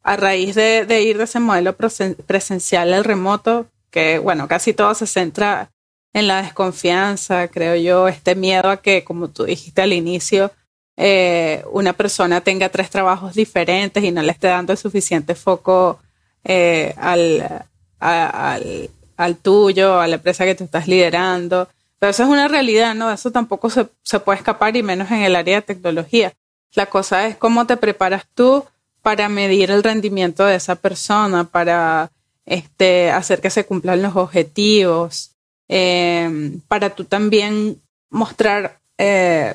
[0.02, 4.94] a raíz de, de ir de ese modelo presencial al remoto, que bueno, casi todo
[4.94, 5.70] se centra
[6.12, 10.52] en la desconfianza, creo yo, este miedo a que, como tú dijiste al inicio,
[10.96, 16.00] eh, una persona tenga tres trabajos diferentes y no le esté dando el suficiente foco
[16.42, 17.66] eh, al,
[18.00, 21.68] al, al, tuyo, a la empresa que tú estás liderando.
[21.98, 23.10] Pero eso es una realidad, ¿no?
[23.10, 26.32] Eso tampoco se, se puede escapar y menos en el área de tecnología.
[26.74, 28.64] La cosa es cómo te preparas tú
[29.02, 32.10] para medir el rendimiento de esa persona, para
[32.44, 35.36] este, hacer que se cumplan los objetivos,
[35.68, 37.80] eh, para tú también
[38.10, 39.54] mostrar eh,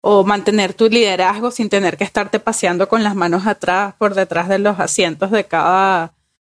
[0.00, 4.48] o mantener tu liderazgo sin tener que estarte paseando con las manos atrás por detrás
[4.48, 6.12] de los asientos de cada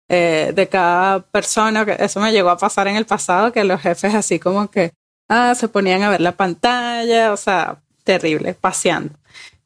[0.10, 1.84] eh, de cada persona.
[2.00, 4.94] Eso me llegó a pasar en el pasado, que los jefes así como que
[5.30, 9.14] ah, se ponían a ver la pantalla, o sea, terrible, paseando.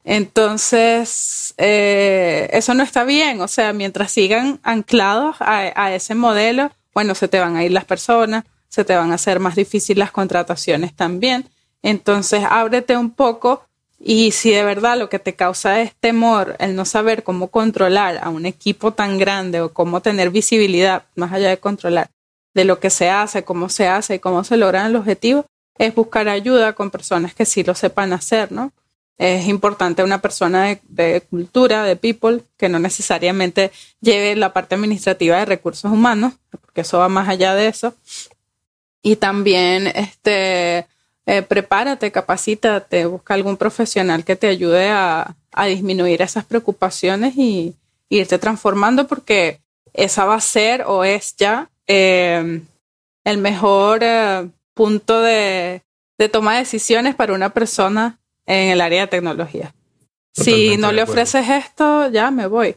[0.03, 6.71] Entonces, eh, eso no está bien, o sea, mientras sigan anclados a, a ese modelo,
[6.93, 9.99] bueno, se te van a ir las personas, se te van a hacer más difíciles
[9.99, 11.47] las contrataciones también.
[11.83, 13.65] Entonces, ábrete un poco
[14.03, 18.19] y si de verdad lo que te causa es temor, el no saber cómo controlar
[18.23, 22.09] a un equipo tan grande o cómo tener visibilidad, más allá de controlar,
[22.55, 25.45] de lo que se hace, cómo se hace y cómo se logran el objetivo,
[25.77, 28.71] es buscar ayuda con personas que sí lo sepan hacer, ¿no?
[29.19, 34.73] Es importante una persona de, de cultura, de people, que no necesariamente lleve la parte
[34.73, 37.93] administrativa de recursos humanos, porque eso va más allá de eso,
[39.03, 40.87] y también este,
[41.25, 47.75] eh, prepárate, capacítate, busca algún profesional que te ayude a, a disminuir esas preocupaciones y,
[48.11, 49.61] irte transformando porque
[49.93, 52.61] esa va a ser o es ya eh,
[53.23, 55.81] el mejor eh, punto de,
[56.17, 59.73] de, toma de decisiones para una persona en el área de tecnología.
[60.33, 62.75] Totalmente si no le ofreces esto, ya me voy.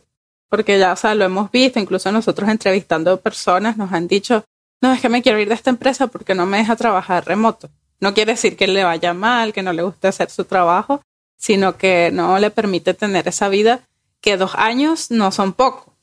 [0.49, 4.45] Porque ya, o sea, lo hemos visto, incluso nosotros entrevistando personas nos han dicho,
[4.81, 7.71] no, es que me quiero ir de esta empresa porque no me deja trabajar remoto.
[8.05, 11.01] No quiere decir que le vaya mal, que no le guste hacer su trabajo,
[11.39, 13.81] sino que no le permite tener esa vida
[14.21, 15.95] que dos años no son poco.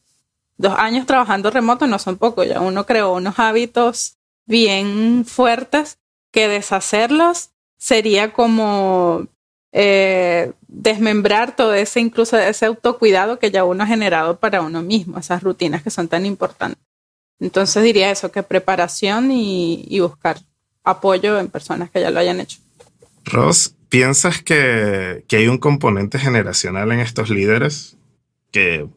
[0.57, 2.43] Dos años trabajando remoto no son poco.
[2.43, 5.99] Ya uno creó unos hábitos bien fuertes
[6.31, 9.27] que deshacerlos sería como
[9.71, 15.19] eh, desmembrar todo ese, incluso ese autocuidado que ya uno ha generado para uno mismo,
[15.19, 16.83] esas rutinas que son tan importantes.
[17.39, 20.39] Entonces diría eso, que preparación y, y buscar
[20.83, 22.59] apoyo en personas que ya lo hayan hecho.
[23.25, 27.97] Ross, ¿piensas que, que, hay un componente generacional en estos líderes?
[28.51, 28.87] Que,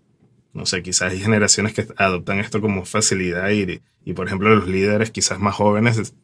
[0.52, 4.66] no sé, quizás hay generaciones que adoptan esto como facilidad y, y por ejemplo, los
[4.66, 6.14] líderes quizás más jóvenes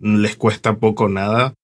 [0.00, 1.54] les cuesta poco nada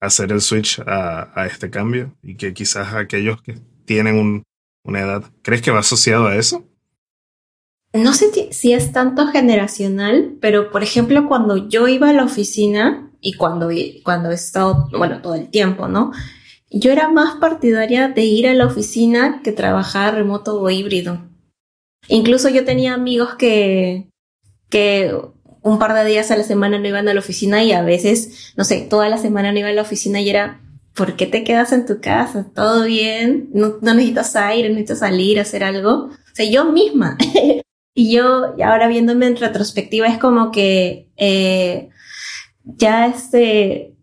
[0.00, 4.42] hacer el switch a, a, este cambio y que quizás aquellos que tienen un,
[4.84, 6.64] una edad, ¿crees que va asociado a eso?
[7.92, 13.10] No sé si es tanto generacional, pero por ejemplo, cuando yo iba a la oficina
[13.20, 13.68] y cuando,
[14.04, 16.12] cuando he estado, bueno, todo el tiempo, ¿no?
[16.70, 21.28] Yo era más partidaria de ir a la oficina que trabajar remoto o híbrido.
[22.06, 24.08] Incluso yo tenía amigos que,
[24.68, 25.12] que
[25.62, 28.52] un par de días a la semana no iban a la oficina y a veces,
[28.56, 30.60] no sé, toda la semana no iban a la oficina y era,
[30.94, 32.46] ¿por qué te quedas en tu casa?
[32.54, 33.50] ¿Todo bien?
[33.52, 34.68] ¿No, no necesitas aire?
[34.68, 36.04] ¿Necesitas salir hacer algo?
[36.04, 37.18] O sea, yo misma
[37.94, 41.90] Y yo, ahora viéndome en retrospectiva, es como que eh,
[42.64, 43.96] ya este,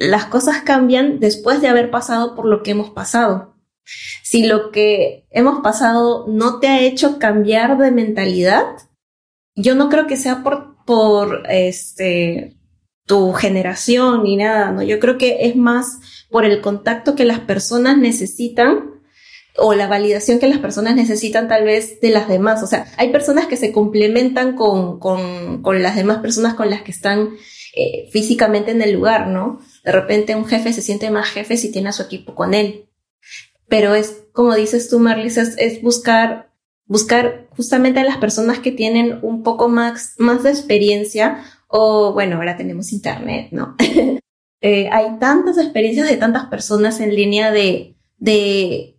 [0.00, 3.54] las cosas cambian después de haber pasado por lo que hemos pasado.
[4.22, 8.64] Si lo que hemos pasado no te ha hecho cambiar de mentalidad,
[9.54, 12.56] yo no creo que sea por, por este,
[13.06, 14.82] tu generación ni nada, ¿no?
[14.82, 15.98] Yo creo que es más
[16.30, 18.93] por el contacto que las personas necesitan
[19.56, 22.62] o la validación que las personas necesitan tal vez de las demás.
[22.62, 26.82] O sea, hay personas que se complementan con, con, con las demás personas con las
[26.82, 27.30] que están
[27.76, 29.60] eh, físicamente en el lugar, ¿no?
[29.84, 32.88] De repente un jefe se siente más jefe si tiene a su equipo con él.
[33.68, 36.52] Pero es, como dices tú, Marlis, es, es buscar,
[36.86, 42.36] buscar justamente a las personas que tienen un poco más, más de experiencia o, bueno,
[42.36, 43.76] ahora tenemos internet, ¿no?
[44.60, 48.93] eh, hay tantas experiencias de tantas personas en línea de, de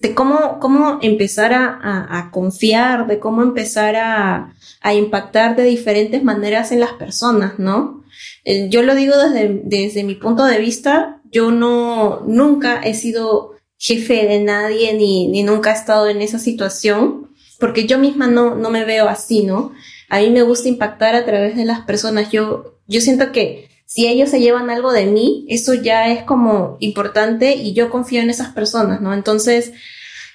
[0.00, 5.64] de cómo, cómo empezar a, a, a confiar, de cómo empezar a, a, impactar de
[5.64, 8.04] diferentes maneras en las personas, ¿no?
[8.44, 13.56] Eh, yo lo digo desde, desde mi punto de vista, yo no, nunca he sido
[13.76, 18.54] jefe de nadie ni, ni nunca he estado en esa situación, porque yo misma no,
[18.54, 19.72] no me veo así, ¿no?
[20.08, 22.30] A mí me gusta impactar a través de las personas.
[22.30, 26.76] Yo, yo siento que si ellos se llevan algo de mí, eso ya es como
[26.78, 29.14] importante y yo confío en esas personas, ¿no?
[29.14, 29.72] Entonces,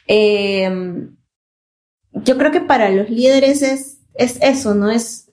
[0.08, 1.08] eh,
[2.13, 4.89] yo creo que para los líderes es, es eso, ¿no?
[4.89, 5.30] Es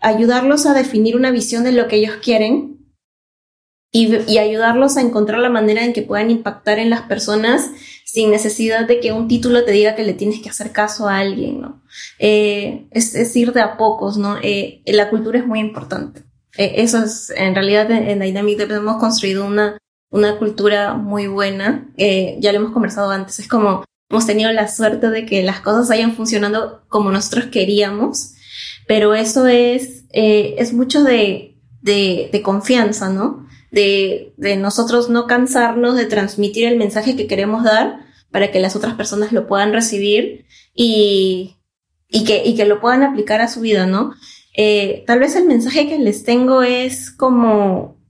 [0.00, 2.92] ayudarlos a definir una visión de lo que ellos quieren
[3.90, 7.70] y, ayudarlos a encontrar la manera en que puedan impactar en las personas
[8.04, 11.20] sin necesidad de que un título te diga que le tienes que hacer caso a
[11.20, 11.82] alguien, ¿no?
[12.18, 14.36] Eh, es, es, ir de a pocos, ¿no?
[14.42, 16.31] Eh, la cultura es muy importante.
[16.56, 19.78] Eh, eso es, en realidad en Dynamic Dev hemos construido una,
[20.10, 21.88] una cultura muy buena.
[21.96, 23.38] Eh, ya lo hemos conversado antes.
[23.38, 28.34] Es como hemos tenido la suerte de que las cosas hayan funcionado como nosotros queríamos,
[28.86, 33.48] pero eso es, eh, es mucho de, de, de confianza, ¿no?
[33.70, 38.76] De, de nosotros no cansarnos de transmitir el mensaje que queremos dar para que las
[38.76, 41.56] otras personas lo puedan recibir y,
[42.08, 44.12] y, que, y que lo puedan aplicar a su vida, ¿no?
[44.54, 48.02] Eh, tal vez el mensaje que les tengo es como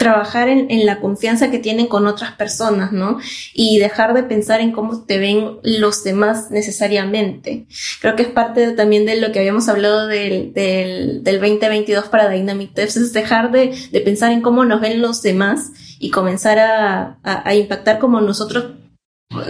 [0.00, 3.18] trabajar en, la confianza que tienen con otras personas, ¿no?
[3.52, 7.66] Y dejar de pensar en cómo te ven los demás necesariamente.
[8.00, 12.30] Creo que es parte también de lo que habíamos hablado del, del, del 2022 para
[12.30, 17.18] Dynamic es dejar de, de, pensar en cómo nos ven los demás y comenzar a,
[17.22, 18.76] a, impactar como nosotros,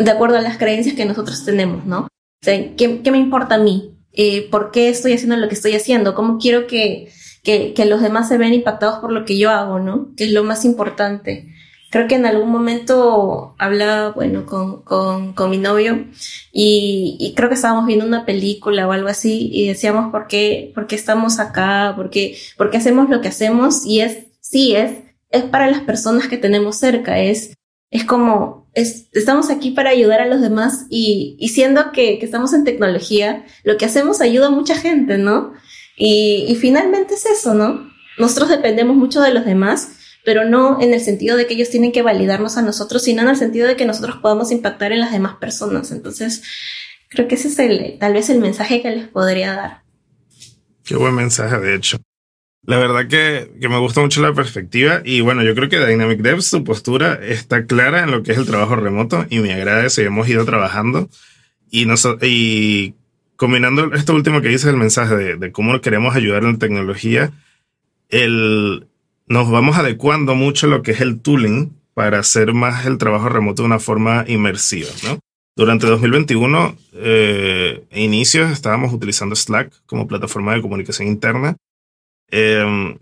[0.01, 2.01] de acuerdo a las creencias que nosotros tenemos, ¿no?
[2.01, 4.00] O sea, ¿qué, qué me importa a mí?
[4.13, 6.15] Eh, ¿Por qué estoy haciendo lo que estoy haciendo?
[6.15, 7.11] ¿Cómo quiero que,
[7.43, 10.15] que, los demás se ven impactados por lo que yo hago, ¿no?
[10.17, 11.49] Que es lo más importante.
[11.91, 16.07] Creo que en algún momento hablaba, bueno, con, con, con mi novio
[16.53, 20.71] y, y, creo que estábamos viendo una película o algo así y decíamos, ¿por qué,
[20.75, 21.95] por qué estamos acá?
[21.97, 23.85] ¿Por qué, ¿Por qué hacemos lo que hacemos?
[23.85, 24.93] Y es, sí, es,
[25.31, 27.55] es para las personas que tenemos cerca, es,
[27.91, 32.53] es como, es, estamos aquí para ayudar a los demás y, siendo que, que estamos
[32.53, 35.53] en tecnología, lo que hacemos ayuda a mucha gente, ¿no?
[35.97, 37.91] Y, y finalmente es eso, ¿no?
[38.19, 41.93] Nosotros dependemos mucho de los demás, pero no en el sentido de que ellos tienen
[41.93, 45.13] que validarnos a nosotros, sino en el sentido de que nosotros podamos impactar en las
[45.13, 45.91] demás personas.
[45.91, 46.43] Entonces,
[47.09, 49.83] creo que ese es el, tal vez el mensaje que les podría dar.
[50.85, 51.99] Qué buen mensaje, de hecho.
[52.63, 56.21] La verdad que, que, me gusta mucho la perspectiva y bueno, yo creo que Dynamic
[56.21, 60.01] Devs, su postura está clara en lo que es el trabajo remoto y me y
[60.03, 61.09] hemos ido trabajando
[61.71, 62.95] y, nos, y
[63.37, 67.33] combinando esto último que dice el mensaje de, de, cómo queremos ayudar en tecnología,
[68.11, 68.87] el,
[69.27, 73.29] nos vamos adecuando mucho a lo que es el tooling para hacer más el trabajo
[73.29, 75.19] remoto de una forma inmersiva, ¿no?
[75.57, 81.57] Durante 2021, eh, inicios, estábamos utilizando Slack como plataforma de comunicación interna.
[82.31, 82.97] Eh,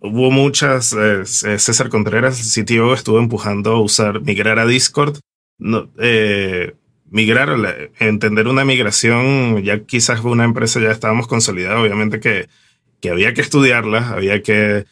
[0.00, 5.18] hubo muchas, eh, César Contreras, el CTO, estuvo empujando a usar, migrar a Discord.
[5.58, 6.74] No, eh,
[7.10, 12.48] migrar, entender una migración, ya quizás una empresa ya estábamos consolidada, obviamente que,
[13.00, 14.86] que había que estudiarla, había que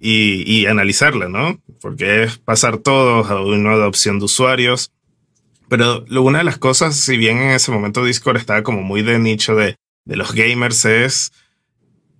[0.00, 1.60] y, y, analizarla, ¿no?
[1.80, 4.90] Porque es pasar todo a una adopción de usuarios.
[5.68, 9.18] Pero una de las cosas, si bien en ese momento Discord estaba como muy de
[9.18, 11.32] nicho de, de los gamers, es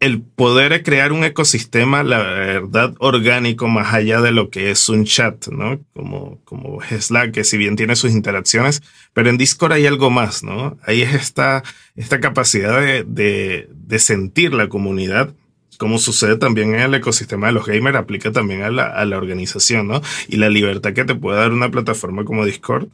[0.00, 5.04] el poder crear un ecosistema, la verdad, orgánico más allá de lo que es un
[5.04, 5.80] chat, ¿no?
[5.94, 10.42] Como, como Slack, que si bien tiene sus interacciones, pero en Discord hay algo más,
[10.42, 10.76] ¿no?
[10.86, 11.62] Ahí es esta,
[11.96, 15.34] esta capacidad de, de, de sentir la comunidad,
[15.78, 19.16] como sucede también en el ecosistema de los gamers, aplica también a la, a la
[19.16, 20.02] organización, ¿no?
[20.28, 22.88] Y la libertad que te puede dar una plataforma como Discord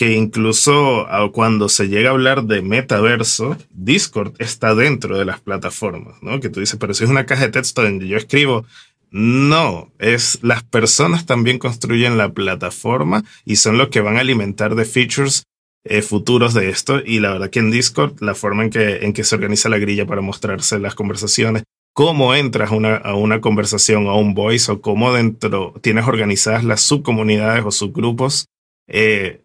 [0.00, 6.14] que incluso cuando se llega a hablar de metaverso, Discord está dentro de las plataformas,
[6.22, 6.40] ¿no?
[6.40, 8.64] Que tú dices, pero si es una caja de texto donde yo escribo,
[9.10, 14.74] no, es las personas también construyen la plataforma y son los que van a alimentar
[14.74, 15.42] de features
[15.84, 17.02] eh, futuros de esto.
[17.04, 19.76] Y la verdad que en Discord, la forma en que, en que se organiza la
[19.76, 24.72] grilla para mostrarse las conversaciones, cómo entras una, a una conversación o a un voice
[24.72, 28.46] o cómo dentro tienes organizadas las subcomunidades o subgrupos,
[28.88, 29.42] eh,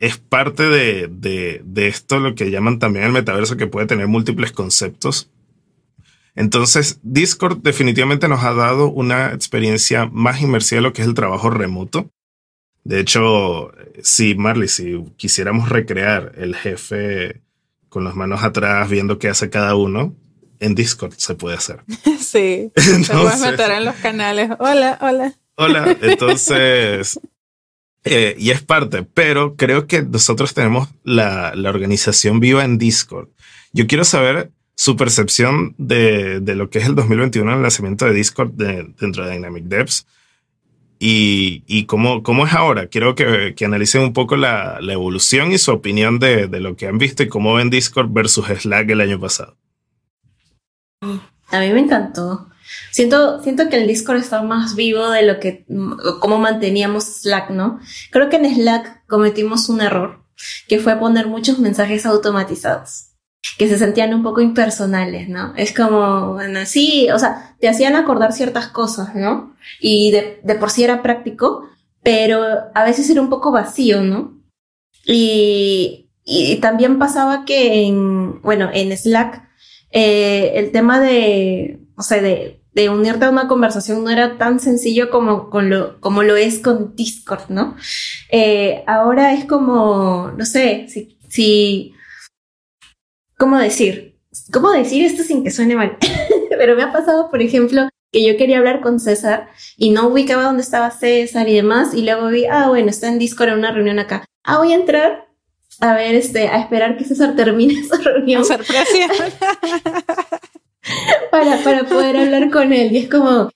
[0.00, 4.08] es parte de, de, de, esto lo que llaman también el metaverso, que puede tener
[4.08, 5.30] múltiples conceptos.
[6.34, 11.14] Entonces, Discord definitivamente nos ha dado una experiencia más inmersiva de lo que es el
[11.14, 12.10] trabajo remoto.
[12.82, 17.42] De hecho, si Marley, si quisiéramos recrear el jefe
[17.90, 20.14] con las manos atrás viendo qué hace cada uno,
[20.60, 21.80] en Discord se puede hacer.
[22.20, 22.70] Sí.
[22.76, 24.50] Entonces, te puedes meter en los canales.
[24.60, 25.34] Hola, hola.
[25.56, 25.96] Hola.
[26.00, 27.18] Entonces,
[28.04, 33.28] eh, y es parte, pero creo que nosotros tenemos la, la, organización viva en Discord.
[33.72, 38.14] Yo quiero saber su percepción de, de lo que es el 2021, el nacimiento de
[38.14, 40.06] Discord de, dentro de Dynamic Devs
[40.98, 42.86] y, y cómo, cómo es ahora.
[42.86, 46.76] Quiero que, que analicen un poco la, la, evolución y su opinión de, de lo
[46.76, 49.56] que han visto y cómo ven Discord versus Slack el año pasado.
[51.00, 52.49] A mí me encantó.
[52.90, 55.66] Siento, siento que el Discord está más vivo de lo que,
[56.20, 57.80] como manteníamos Slack, ¿no?
[58.10, 60.24] Creo que en Slack cometimos un error,
[60.68, 63.10] que fue poner muchos mensajes automatizados,
[63.58, 65.54] que se sentían un poco impersonales, ¿no?
[65.56, 69.54] Es como, bueno, sí, o sea, te hacían acordar ciertas cosas, ¿no?
[69.80, 71.68] Y de, de por sí era práctico,
[72.02, 72.42] pero
[72.74, 74.40] a veces era un poco vacío, ¿no?
[75.04, 79.48] Y, y también pasaba que en, bueno, en Slack,
[79.90, 84.60] eh, el tema de, o sea, de de unirte a una conversación no era tan
[84.60, 87.76] sencillo como, con lo, como lo es con Discord, ¿no?
[88.30, 91.94] Eh, ahora es como, no sé, si, si,
[93.36, 94.18] ¿cómo decir?
[94.52, 95.96] ¿Cómo decir esto sin que suene mal?
[96.50, 100.44] Pero me ha pasado, por ejemplo, que yo quería hablar con César y no ubicaba
[100.44, 103.72] dónde estaba César y demás, y luego vi, ah, bueno, está en Discord en una
[103.72, 104.24] reunión acá.
[104.44, 105.30] Ah, voy a entrar
[105.80, 108.44] a ver, este, a esperar que César termine esa reunión.
[111.30, 112.92] para, para poder hablar con él.
[112.92, 113.50] Y es como,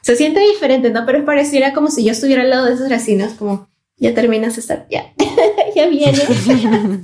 [0.00, 1.06] se siente diferente, ¿no?
[1.06, 4.50] Pero es pareciera como si yo estuviera al lado de esos racinos, como, ya termina
[4.50, 5.14] César, ya,
[5.74, 6.18] ya viene.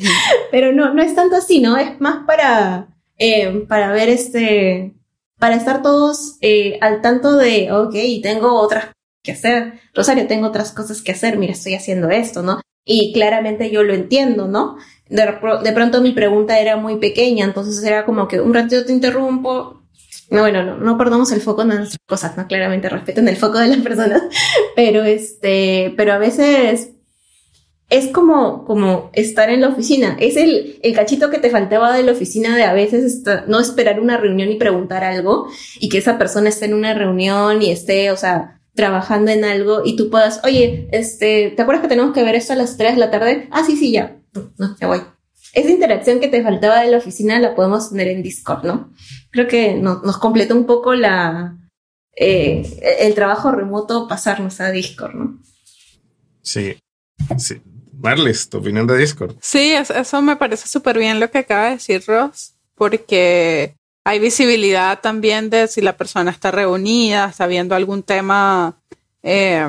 [0.51, 1.77] Pero no, no es tanto así, ¿no?
[1.77, 4.95] Es más para, eh, para ver este,
[5.39, 8.89] para estar todos eh, al tanto de, ok, tengo otras
[9.23, 9.81] que hacer.
[9.95, 12.61] Rosario, tengo otras cosas que hacer, mira, estoy haciendo esto, ¿no?
[12.85, 14.77] Y claramente yo lo entiendo, ¿no?
[15.09, 15.25] De,
[15.65, 19.80] de pronto mi pregunta era muy pequeña, entonces era como que un ratito te interrumpo,
[20.31, 22.47] no, bueno, no, no perdamos el foco en nuestras cosas, ¿no?
[22.47, 24.23] Claramente respeten el foco de las personas,
[24.77, 26.93] pero este, pero a veces
[27.91, 30.17] es como, como estar en la oficina.
[30.21, 33.99] Es el, el cachito que te faltaba de la oficina de a veces no esperar
[33.99, 35.49] una reunión y preguntar algo
[35.81, 39.83] y que esa persona esté en una reunión y esté, o sea, trabajando en algo
[39.85, 42.95] y tú puedas, oye, este, ¿te acuerdas que tenemos que ver esto a las 3
[42.95, 43.49] de la tarde?
[43.51, 44.17] Ah, sí, sí, ya.
[44.57, 45.01] No, ya voy
[45.53, 48.93] esa interacción que te faltaba de la oficina la podemos tener en Discord, ¿no?
[49.31, 51.57] Creo que nos completó un poco la,
[52.17, 52.63] eh,
[53.01, 55.39] el trabajo remoto pasarnos a Discord, ¿no?
[56.43, 56.77] Sí,
[57.39, 57.61] sí.
[57.93, 59.37] Marlis, tu opinión de Discord.
[59.41, 63.75] Sí, eso me parece súper bien lo que acaba de decir Ross, porque
[64.05, 68.75] hay visibilidad también de si la persona está reunida, está viendo algún tema
[69.23, 69.69] eh,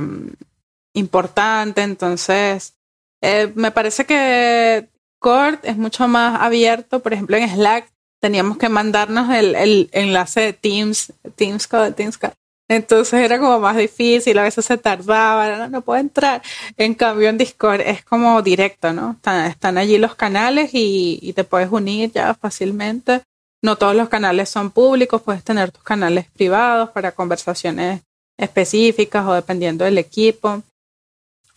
[0.94, 2.74] importante, entonces
[3.22, 4.88] eh, me parece que
[5.22, 7.00] Discord es mucho más abierto.
[7.00, 7.88] Por ejemplo, en Slack
[8.20, 12.34] teníamos que mandarnos el, enlace de Teams, Teams Code, Teams Code.
[12.68, 16.42] Entonces era como más difícil, a veces se tardaba, no, no puedo entrar.
[16.76, 19.18] En cambio en Discord es como directo, ¿no?
[19.24, 23.22] Están, allí los canales y, y, te puedes unir ya fácilmente.
[23.62, 28.02] No todos los canales son públicos, puedes tener tus canales privados para conversaciones
[28.38, 30.64] específicas o dependiendo del equipo.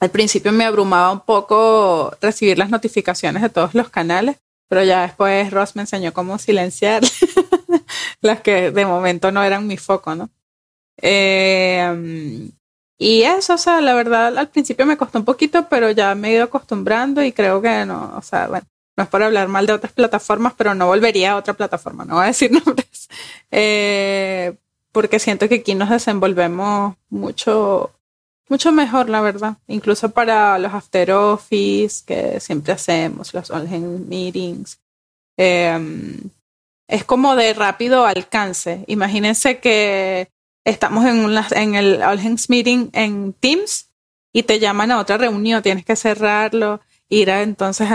[0.05, 4.37] Al principio me abrumaba un poco recibir las notificaciones de todos los canales,
[4.69, 7.03] pero ya después Ross me enseñó cómo silenciar
[8.21, 10.29] las que de momento no eran mi foco, ¿no?
[11.01, 12.51] Eh,
[12.99, 16.29] y eso, o sea, la verdad, al principio me costó un poquito, pero ya me
[16.29, 18.67] he ido acostumbrando y creo que no, o sea, bueno,
[18.99, 22.17] no es por hablar mal de otras plataformas, pero no volvería a otra plataforma, no
[22.17, 23.09] voy a decir nombres,
[23.51, 24.55] eh,
[24.93, 27.91] porque siento que aquí nos desenvolvemos mucho
[28.49, 29.57] mucho mejor, la verdad.
[29.67, 34.79] Incluso para los after office que siempre hacemos, los hands meetings.
[35.37, 36.31] Em,
[36.89, 38.85] es como de rápido alcance.
[38.87, 40.29] Imagínense que
[40.65, 43.91] estamos en, en el all hands meeting en Teams
[44.33, 47.89] y te llaman a otra reunión, tienes que cerrarlo, ir a, entonces,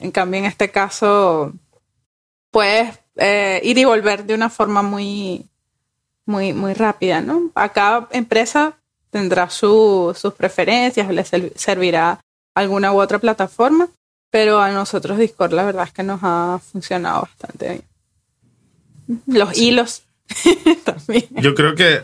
[0.00, 1.52] en cambio en este caso,
[2.50, 5.46] puedes eh, ir y volver de una forma muy,
[6.26, 7.50] muy, muy rápida, ¿no?
[7.54, 8.76] A cada empresa
[9.14, 12.18] tendrá sus preferencias, le servirá
[12.52, 13.88] alguna u otra plataforma,
[14.28, 17.68] pero a nosotros Discord la verdad es que nos ha funcionado bastante
[19.06, 19.22] bien.
[19.28, 20.02] Los hilos
[20.84, 21.28] también.
[21.30, 22.00] Yo creo que,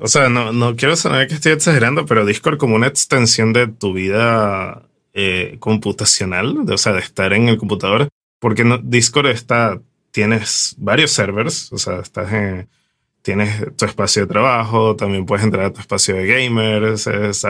[0.00, 3.66] o sea, no, no quiero sonar que estoy exagerando, pero Discord como una extensión de
[3.66, 4.80] tu vida
[5.12, 8.08] eh, computacional, de, o sea, de estar en el computador,
[8.40, 9.78] porque no, Discord está,
[10.10, 12.66] tienes varios servers, o sea, estás en
[13.26, 17.08] tienes tu espacio de trabajo, también puedes entrar a tu espacio de gamers,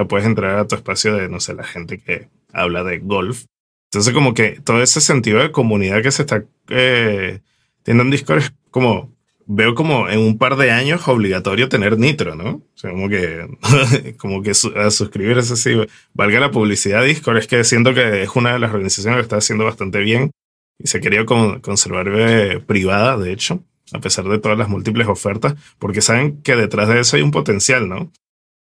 [0.09, 3.45] puedes entrar a tu espacio de, no sé, la gente que habla de golf.
[3.91, 7.41] Entonces, como que todo ese sentido de comunidad que se está eh,
[7.83, 9.15] teniendo en Discord es como,
[9.45, 12.55] veo como en un par de años obligatorio tener Nitro, ¿no?
[12.55, 13.47] O sea, como que,
[14.17, 15.75] como que a suscribirse así,
[16.15, 19.37] valga la publicidad Discord, es que siento que es una de las organizaciones que está
[19.37, 20.31] haciendo bastante bien
[20.79, 23.63] y se quería conservar eh, privada, de hecho
[23.93, 27.31] a pesar de todas las múltiples ofertas, porque saben que detrás de eso hay un
[27.31, 28.13] potencial, ¿no?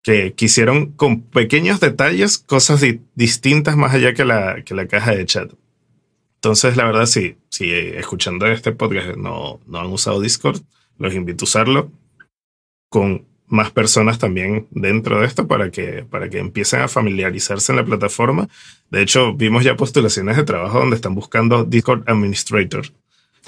[0.03, 2.83] Que quisieron con pequeños detalles cosas
[3.15, 5.51] distintas más allá que la, que la caja de chat.
[6.35, 10.61] Entonces, la verdad, sí, si escuchando este podcast no, no han usado Discord,
[10.97, 11.91] los invito a usarlo
[12.89, 17.75] con más personas también dentro de esto para que, para que empiecen a familiarizarse en
[17.75, 18.47] la plataforma.
[18.89, 22.85] De hecho, vimos ya postulaciones de trabajo donde están buscando Discord Administrator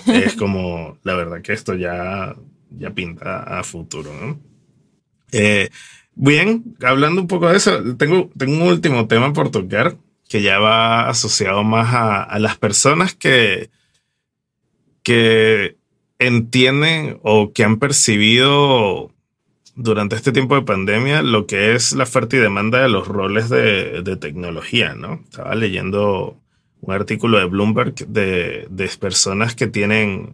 [0.08, 2.36] es como, la verdad que esto ya,
[2.72, 4.40] ya pinta a futuro, ¿no?
[5.32, 5.70] Eh,
[6.16, 9.98] bien, hablando un poco de eso, tengo, tengo un último tema por tocar
[10.30, 13.70] que ya va asociado más a, a las personas que,
[15.04, 15.78] que
[16.20, 19.12] entienden o que han percibido
[19.76, 23.50] durante este tiempo de pandemia lo que es la oferta y demanda de los roles
[23.50, 25.22] de, de tecnología, ¿no?
[25.24, 26.40] Estaba leyendo
[26.84, 30.34] un artículo de Bloomberg de, de, personas que tienen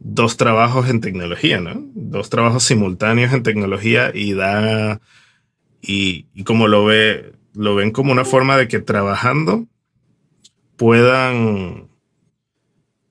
[0.00, 1.82] dos trabajos en tecnología, ¿no?
[1.94, 5.00] Dos trabajos simultáneos en tecnología y da,
[5.80, 9.66] y, como lo ve, lo ven como una forma de que trabajando
[10.76, 11.88] puedan,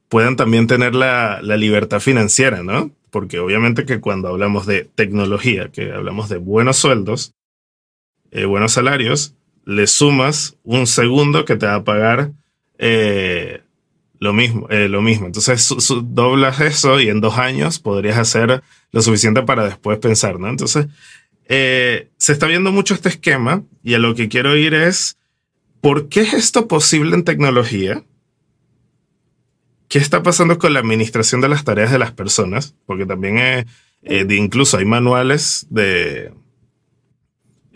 [0.07, 2.91] puedan también tener la, la libertad financiera, ¿no?
[3.09, 7.33] Porque obviamente que cuando hablamos de tecnología, que hablamos de buenos sueldos,
[8.29, 9.33] eh, buenos salarios,
[9.65, 12.33] le sumas un segundo que te va a pagar
[12.77, 13.61] eh,
[14.19, 15.27] lo mismo, eh, lo mismo.
[15.27, 15.73] Entonces
[16.03, 20.49] doblas eso y en dos años podrías hacer lo suficiente para después pensar, ¿no?
[20.49, 20.87] Entonces
[21.49, 25.17] se está viendo mucho este esquema y a lo que quiero ir es,
[25.79, 28.03] ¿por qué es esto posible en tecnología?
[29.87, 32.75] ¿Qué está pasando con la administración de las tareas de las personas?
[32.85, 33.65] Porque también
[34.09, 36.33] eh, de incluso hay manuales de,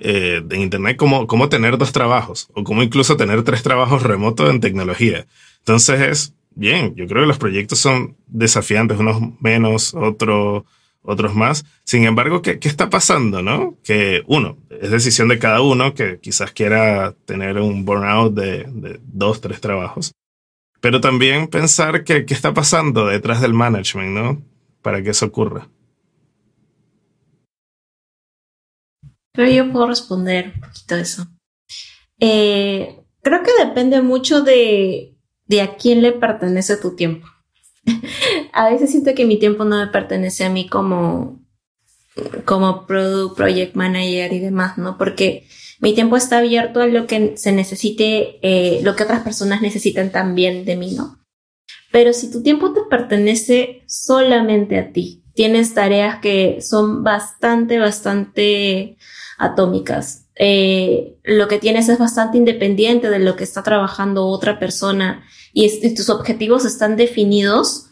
[0.04, 4.50] eh, de Internet cómo, cómo tener dos trabajos o cómo incluso tener tres trabajos remotos
[4.50, 5.28] en tecnología.
[5.60, 10.64] Entonces es bien, yo creo que los proyectos son desafiantes, unos menos, otros
[11.04, 11.66] otros más.
[11.84, 13.76] Sin embargo, ¿qué, ¿qué, está pasando, no?
[13.84, 19.00] Que uno, es decisión de cada uno que quizás quiera tener un burnout de, de
[19.04, 20.14] dos, tres trabajos.
[20.80, 24.42] Pero también pensar que, qué está pasando detrás del management, ¿no?
[24.82, 25.68] Para que eso ocurra.
[29.34, 31.28] Pero yo puedo responder un poquito eso.
[32.20, 35.16] Eh, creo que depende mucho de,
[35.46, 37.28] de a quién le pertenece tu tiempo.
[38.54, 41.42] a veces siento que mi tiempo no me pertenece a mí como,
[42.46, 44.98] como product, project manager y demás, ¿no?
[44.98, 45.48] Porque
[45.80, 50.12] mi tiempo está abierto a lo que se necesite, eh, lo que otras personas necesitan
[50.12, 51.20] también de mí, ¿no?
[51.92, 58.98] Pero si tu tiempo te pertenece solamente a ti, tienes tareas que son bastante, bastante
[59.42, 60.28] atómicas.
[60.36, 65.24] Eh, lo que tienes es bastante independiente de lo que está trabajando otra persona
[65.54, 67.88] y, y tus objetivos están definidos,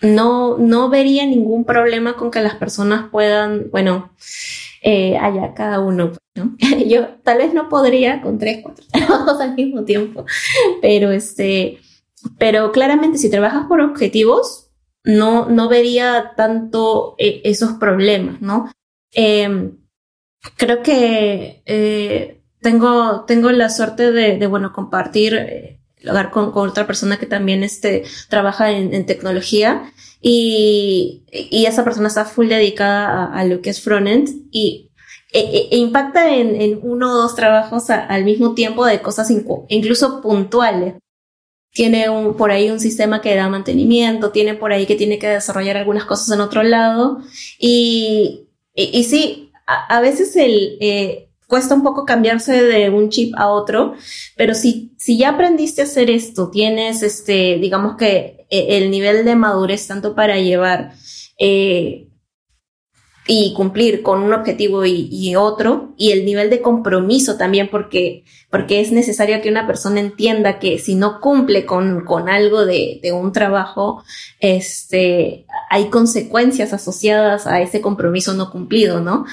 [0.00, 4.12] no, no vería ningún problema con que las personas puedan, bueno,
[4.82, 6.56] eh, allá cada uno, ¿no?
[6.86, 10.26] Yo tal vez no podría con tres, cuatro trabajos al mismo tiempo,
[10.82, 11.78] pero este,
[12.38, 14.70] pero claramente si trabajas por objetivos,
[15.04, 18.70] no, no vería tanto eh, esos problemas, ¿no?
[19.12, 19.70] Eh,
[20.56, 26.68] creo que eh, tengo, tengo la suerte de, de bueno, compartir eh, lugar con, con,
[26.68, 32.48] otra persona que también este, trabaja en, en tecnología y, y, esa persona está full
[32.48, 34.90] dedicada a, a lo que es frontend y
[35.32, 39.02] e, e, e impacta en, en, uno o dos trabajos a, al mismo tiempo de
[39.02, 39.30] cosas
[39.68, 40.94] incluso puntuales.
[41.72, 45.28] Tiene un, por ahí un sistema que da mantenimiento, tiene por ahí que tiene que
[45.28, 47.18] desarrollar algunas cosas en otro lado
[47.58, 53.34] y, y, y sí, a, veces el, eh, cuesta un poco cambiarse de un chip
[53.36, 53.94] a otro,
[54.36, 59.24] pero si, si ya aprendiste a hacer esto, tienes este, digamos que eh, el nivel
[59.24, 60.92] de madurez tanto para llevar
[61.38, 62.08] eh,
[63.26, 68.80] y cumplir con un objetivo y, otro, y el nivel de compromiso también, porque, porque
[68.80, 73.12] es necesario que una persona entienda que si no cumple con, con algo de, de
[73.12, 74.02] un trabajo,
[74.40, 79.24] este, hay consecuencias asociadas a ese compromiso no cumplido, ¿no?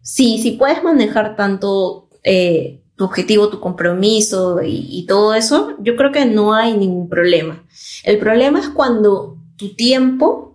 [0.00, 6.10] Sí, si puedes manejar tanto eh, tu objetivo, tu compromiso y todo eso, yo creo
[6.10, 7.66] que no hay ningún problema.
[8.02, 10.49] El problema es cuando tu tiempo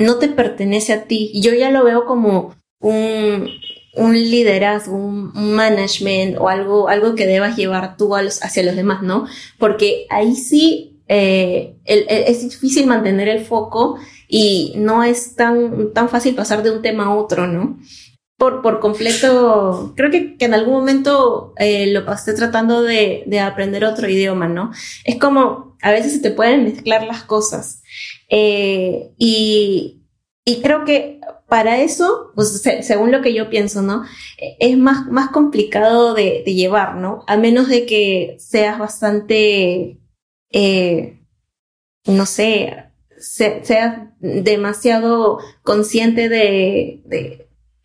[0.00, 1.30] no te pertenece a ti.
[1.34, 3.48] Yo ya lo veo como un,
[3.94, 8.74] un liderazgo, un, management o algo, algo que debas llevar tú a los, hacia los
[8.74, 9.26] demás, ¿no?
[9.58, 16.34] Porque ahí sí eh, es difícil mantener el foco y no es tan, tan fácil
[16.34, 17.78] pasar de un tema a otro, ¿no?
[18.40, 23.38] Por, por completo, creo que, que en algún momento eh, lo pasé tratando de, de
[23.38, 24.72] aprender otro idioma, ¿no?
[25.04, 27.82] Es como, a veces se te pueden mezclar las cosas.
[28.30, 30.06] Eh, y,
[30.46, 31.20] y creo que
[31.50, 34.04] para eso, pues se, según lo que yo pienso, ¿no?
[34.58, 37.24] Es más, más complicado de, llevar, ¿no?
[37.26, 40.00] A menos de que seas bastante,
[40.50, 41.20] eh,
[42.06, 42.84] no sé,
[43.18, 47.39] se, seas demasiado consciente de, de,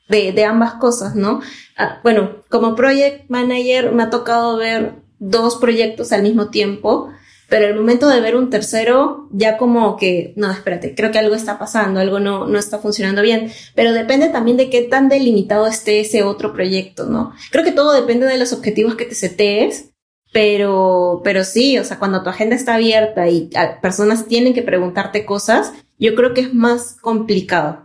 [0.08, 1.42] de, de ambas cosas, ¿no?
[1.78, 7.10] Ah, bueno, como project manager me ha tocado ver dos proyectos al mismo tiempo
[7.48, 11.36] pero el momento de ver un tercero, ya como que, no, espérate, creo que algo
[11.36, 15.68] está pasando, algo no, no está funcionando bien, pero depende también de qué tan delimitado
[15.68, 17.34] esté ese otro proyecto, ¿no?
[17.52, 19.92] Creo que todo depende de los objetivos que te setees,
[20.34, 23.50] pero, pero sí, o sea, cuando tu agenda está abierta y
[23.82, 27.85] personas tienen que preguntarte cosas, yo creo que es más complicado.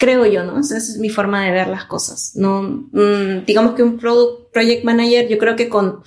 [0.00, 0.58] Creo yo, ¿no?
[0.58, 2.32] Esa es mi forma de ver las cosas.
[2.34, 6.02] No, mm, digamos que un product, project manager, yo creo que con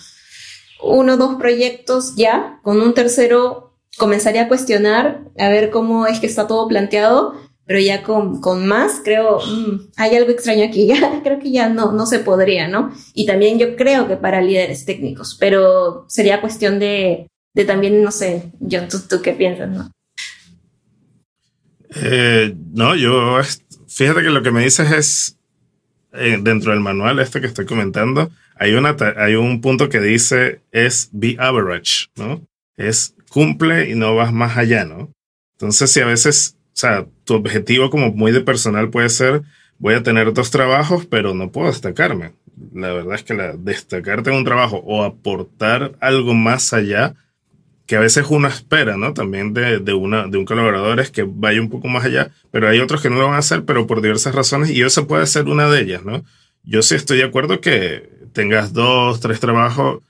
[0.81, 6.19] uno o dos proyectos ya, con un tercero comenzaría a cuestionar, a ver cómo es
[6.19, 7.35] que está todo planteado,
[7.65, 11.69] pero ya con, con más, creo, mm, hay algo extraño aquí, ya creo que ya
[11.69, 12.91] no, no se podría, ¿no?
[13.13, 18.11] Y también yo creo que para líderes técnicos, pero sería cuestión de, de también, no
[18.11, 19.91] sé, John, ¿tú, qué piensas, no?
[21.95, 23.39] Eh, no, yo
[23.95, 25.37] Fíjate que lo que me dices es,
[26.13, 30.61] eh, dentro del manual este que estoy comentando, hay, una, hay un punto que dice
[30.71, 32.41] es be average, ¿no?
[32.75, 35.11] Es cumple y no vas más allá, ¿no?
[35.53, 39.43] Entonces, si a veces, o sea, tu objetivo como muy de personal puede ser,
[39.77, 42.31] voy a tener dos trabajos, pero no puedo destacarme.
[42.73, 47.15] La verdad es que la, destacarte en un trabajo o aportar algo más allá
[47.85, 49.13] que a veces uno espera, ¿no?
[49.13, 52.69] También de, de, una, de un colaborador es que vaya un poco más allá, pero
[52.69, 55.27] hay otros que no lo van a hacer, pero por diversas razones, y eso puede
[55.27, 56.23] ser una de ellas, ¿no?
[56.63, 60.01] Yo sí estoy de acuerdo que tengas dos, tres trabajos.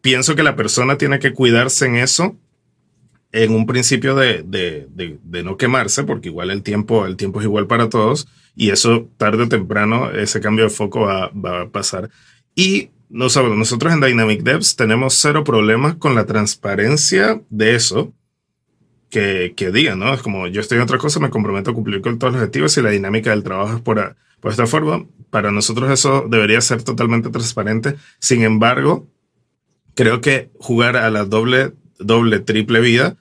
[0.00, 2.36] Pienso que la persona tiene que cuidarse en eso,
[3.30, 7.40] en un principio de, de, de, de no quemarse, porque igual el tiempo, el tiempo
[7.40, 8.26] es igual para todos,
[8.56, 12.10] y eso tarde o temprano, ese cambio de foco va, va a pasar.
[12.56, 18.12] Y nosotros en Dynamic Devs tenemos cero problemas con la transparencia de eso
[19.10, 20.12] que, que digan, ¿no?
[20.12, 22.76] Es como yo estoy en otra cosa, me comprometo a cumplir con todos los objetivos
[22.76, 25.06] y la dinámica del trabajo es por, por esta forma.
[25.30, 27.96] Para nosotros eso debería ser totalmente transparente.
[28.18, 29.08] Sin embargo,
[29.94, 33.16] creo que jugar a la doble, doble, triple vida,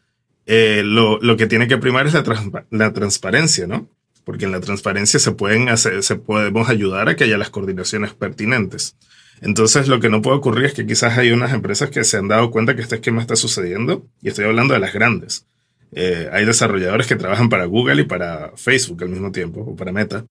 [0.45, 2.23] eh, lo, lo, que tiene que primar es la,
[2.69, 3.89] la transparencia, ¿no?
[4.23, 8.13] Porque en la transparencia se pueden hacer, se podemos ayudar a que haya las coordinaciones
[8.13, 8.95] pertinentes.
[9.41, 12.27] Entonces, lo que no puede ocurrir es que quizás hay unas empresas que se han
[12.27, 15.45] dado cuenta que este esquema está sucediendo, y estoy hablando de las grandes.
[15.91, 19.91] Eh, hay desarrolladores que trabajan para Google y para Facebook al mismo tiempo, o para
[19.91, 20.25] Meta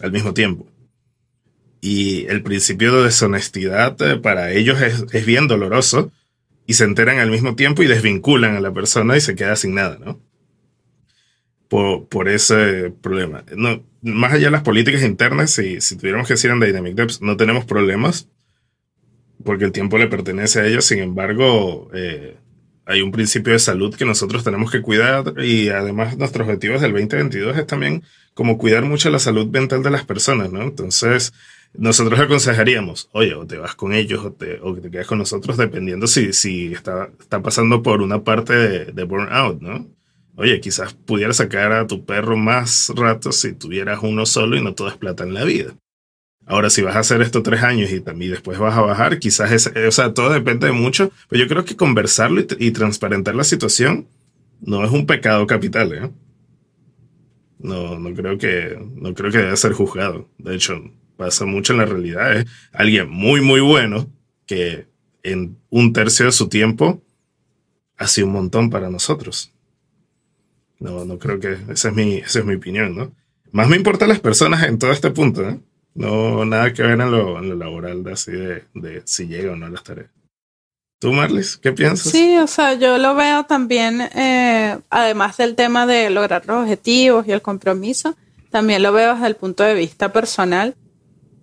[0.00, 0.66] al mismo tiempo.
[1.80, 6.12] Y el principio de deshonestidad eh, para ellos es, bien doloroso,
[6.66, 9.74] y se enteran al mismo tiempo y desvinculan a la persona y se queda sin
[9.74, 10.20] nada, ¿no?
[11.68, 13.44] Por, por ese problema.
[14.02, 17.36] Más allá de las políticas internas, si, si tuviéramos que decir en Dynamic Devs, no
[17.36, 18.28] tenemos problemas
[19.44, 20.84] porque el tiempo le pertenece a ellos.
[20.84, 22.36] Sin embargo, eh,
[22.86, 26.92] hay un principio de salud que nosotros tenemos que cuidar y además nuestros objetivos del
[26.92, 28.02] 2022 es también
[28.34, 30.62] como cuidar mucho la salud mental de las personas, ¿no?
[30.62, 31.32] Entonces,
[31.72, 35.56] nosotros aconsejaríamos, oye, o te vas con ellos o te, o te quedas con nosotros
[35.56, 39.86] dependiendo si, si está, está pasando por una parte de, burnout, ¿no?
[40.36, 44.74] Oye, quizás pudieras sacar a tu perro más rato si tuvieras uno solo y no
[44.74, 45.74] todo es plata en la vida.
[46.50, 49.52] Ahora, si vas a hacer esto tres años y, también después vas a bajar, quizás
[49.52, 53.44] es, o sea, todo depende de mucho, pero yo creo que conversarlo y, transparentar la
[53.44, 54.08] situación
[54.60, 56.10] no es un pecado capital, ¿eh?
[57.60, 60.28] No, no creo que, no creo que deba ser juzgado.
[60.38, 60.82] De hecho,
[61.16, 62.36] pasa mucho en la realidad.
[62.36, 64.10] Es alguien muy, muy bueno
[64.44, 64.88] que
[65.22, 67.00] en un tercio de su tiempo
[67.96, 69.52] hace un montón para nosotros.
[70.80, 73.14] No, no creo que esa es mi, esa es mi opinión, ¿no?
[73.52, 75.60] Más me importan las personas en todo este punto, ¿eh?
[75.94, 79.66] No, nada que ver en lo, laboral de así de, de, si llega o no
[79.66, 80.10] a las tareas.
[81.00, 82.12] ¿Tú, Marlis, qué piensas?
[82.12, 87.26] Sí, o sea, yo lo veo también, eh, además del tema de lograr los objetivos
[87.26, 88.16] y el compromiso,
[88.50, 90.74] también lo veo desde el punto de vista personal.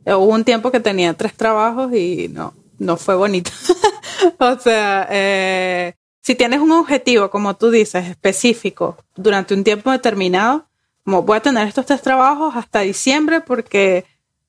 [0.06, 3.50] Hubo un tiempo que tenía tres trabajos y no, no fue bonito.
[4.38, 10.68] o sea, eh, si tienes un objetivo, como tú dices, específico, durante un tiempo determinado,
[11.04, 14.06] como voy a tener estos tres trabajos hasta diciembre porque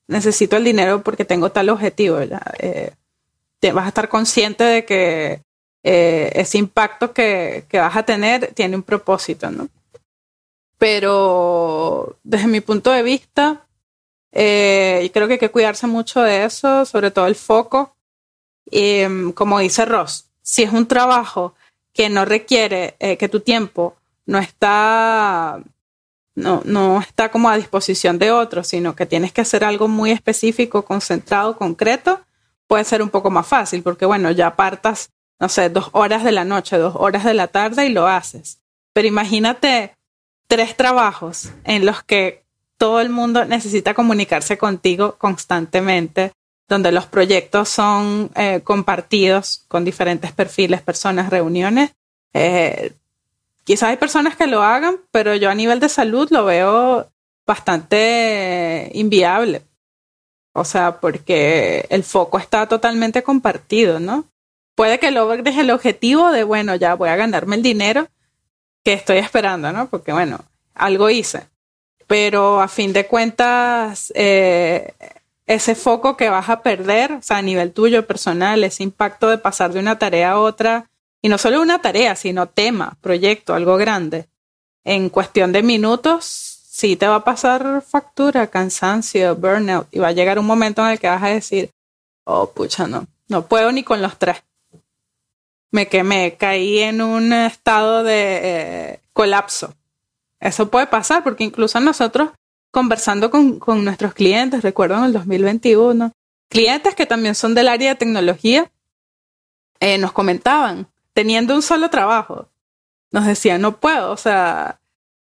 [0.09, 2.19] necesito el dinero porque tengo tal objetivo.
[2.59, 2.91] Eh,
[3.73, 5.41] vas a estar consciente de que
[5.83, 9.69] eh, ese impacto que, que, vas a tener tiene un propósito, ¿no?
[10.77, 13.67] Pero desde mi punto de vista,
[14.31, 17.95] eh, creo que hay que cuidarse mucho de eso, sobre todo el foco.
[18.71, 21.53] Em, como dice Ross, si es un trabajo
[21.93, 23.95] que no requiere eh, que tu tiempo
[24.25, 25.59] no está
[26.35, 30.11] no, no está como a disposición de otros, sino que tienes que hacer algo muy
[30.11, 32.21] específico, concentrado, concreto,
[32.67, 35.09] puede ser un poco más fácil, porque bueno, ya apartas,
[35.39, 38.59] no sé, dos horas de la noche, dos horas de la tarde y lo haces.
[38.93, 39.95] Pero imagínate
[40.47, 42.43] tres trabajos en los que
[42.77, 46.31] todo el mundo necesita comunicarse contigo constantemente,
[46.67, 51.91] donde los proyectos son eh, compartidos con diferentes perfiles, personas, reuniones.
[52.33, 52.93] Eh,
[53.69, 57.07] Quizás hay personas que lo hagan, pero yo a nivel de salud lo veo
[57.45, 59.61] bastante inviable.
[60.53, 64.25] O sea, porque el foco está totalmente compartido, ¿no?
[64.73, 68.07] Puede que logres el objetivo de, bueno, ya voy a ganarme el dinero
[68.83, 69.87] que estoy esperando, ¿no?
[69.87, 70.39] Porque, bueno,
[70.73, 71.47] algo hice.
[72.07, 74.93] pero a fin de cuentas, eh,
[75.45, 79.37] ese foco que vas a perder, o sea, a nivel tuyo personal, ese impacto de
[79.37, 80.89] pasar de una tarea a otra,
[81.21, 84.27] y no solo una tarea, sino tema, proyecto, algo grande,
[84.83, 90.13] en cuestión de minutos, sí te va a pasar factura, cansancio, burnout, y va a
[90.13, 91.71] llegar un momento en el que vas a decir,
[92.23, 94.43] oh, pucha, no, no puedo ni con los tres.
[95.71, 99.75] Me quemé, caí en un estado de eh, colapso.
[100.39, 102.29] Eso puede pasar porque incluso nosotros
[102.71, 106.11] conversando con, con nuestros clientes, recuerdo en el 2021,
[106.49, 108.71] clientes que también son del área de tecnología,
[109.79, 112.49] eh, nos comentaban, teniendo un solo trabajo,
[113.11, 114.79] nos decían, no puedo, o sea,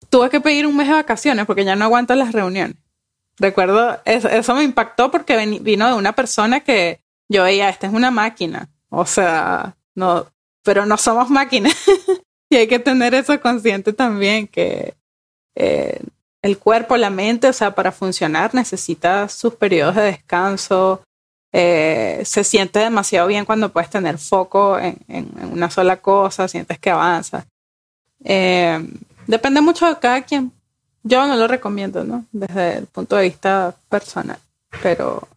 [0.10, 2.78] tuve que pedir un mes de vacaciones porque ya no aguanto las reuniones.
[3.38, 7.94] Recuerdo, eso, eso me impactó porque vino de una persona que yo veía, esta es
[7.94, 10.28] una máquina, o sea, no,
[10.64, 11.74] pero no somos máquinas.
[12.50, 14.96] y hay que tener eso consciente también, que
[15.56, 16.00] eh,
[16.44, 21.02] el cuerpo, la mente, o sea, para funcionar necesita sus periodos de descanso.
[21.56, 24.98] Eh, se siente demasiado bien cuando puedes tener foco en,
[25.52, 27.46] una sola cosa, sientes que avanza.
[28.24, 28.84] Eh,
[29.28, 30.52] depende mucho de cada quien.
[31.04, 32.26] Yo no lo recomiendo, ¿no?
[32.32, 34.40] Desde el punto de vista personal,
[34.82, 35.28] pero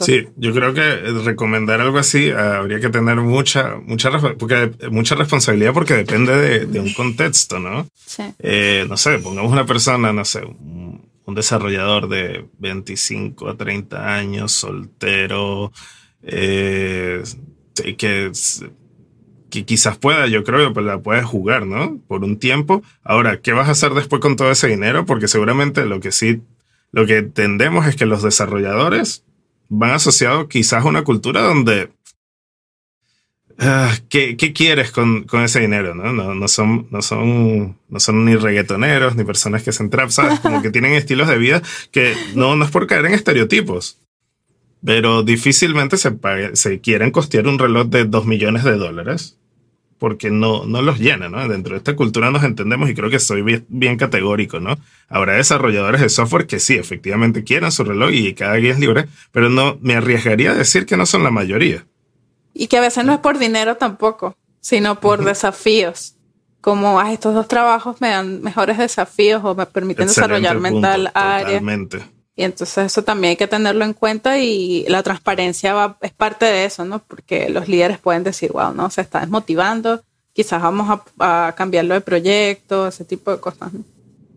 [0.00, 0.82] Sí, yo creo que
[1.24, 6.80] recomendar algo así eh, habría que tener mucha, mucha, porque, mucha responsabilidad porque depende de,
[6.80, 7.86] un contexto, ¿no?
[7.94, 8.24] Sí.
[8.40, 10.89] Eh, no sé, pongamos una persona, no sé, un,
[11.34, 15.72] desarrollador de 25 a 30 años, soltero,
[16.22, 17.22] eh,
[17.96, 18.32] que,
[19.50, 21.98] quizás pueda, yo creo que la puede jugar, ¿no?
[22.06, 22.82] Por un tiempo.
[23.02, 25.06] Ahora, ¿qué vas a hacer después con todo ese dinero?
[25.06, 26.42] Porque seguramente lo que sí,
[26.92, 29.24] lo que entendemos es que los desarrolladores
[29.68, 31.90] van asociados quizás a una cultura donde...
[33.60, 35.94] Uh, ¿qué, ¿qué, quieres con, ese dinero?
[35.94, 36.48] ¿no?
[36.48, 36.88] Son,
[38.24, 40.40] ni reggaetoneros, ni personas que se entrapan, ¿sabes?
[40.40, 43.98] Como que tienen estilos de vida que no, no es por caer en estereotipos,
[44.82, 49.36] pero difícilmente se, quieren costear un reloj de 2 millones de dólares
[49.98, 51.28] porque no, los llena.
[51.46, 54.78] Dentro de esta cultura nos entendemos y creo que soy bien, categórico, ¿no?
[55.06, 59.04] Habrá desarrolladores de software que sí, efectivamente quieren su reloj y cada día es libre,
[59.32, 61.84] pero no me arriesgaría a decir que no son la mayoría.
[62.60, 66.16] Y que a veces no es por dinero tampoco, sino por desafíos.
[66.60, 71.58] Como a estos dos trabajos me dan mejores desafíos o me permiten desarrollar mental área.
[72.36, 76.44] Y entonces eso también hay que tenerlo en cuenta y la transparencia va, es parte
[76.44, 76.98] de eso, ¿no?
[76.98, 80.02] Porque los líderes pueden decir, wow, no, se está desmotivando,
[80.34, 83.72] quizás vamos a, cambiarlo de proyecto, ese tipo de cosas.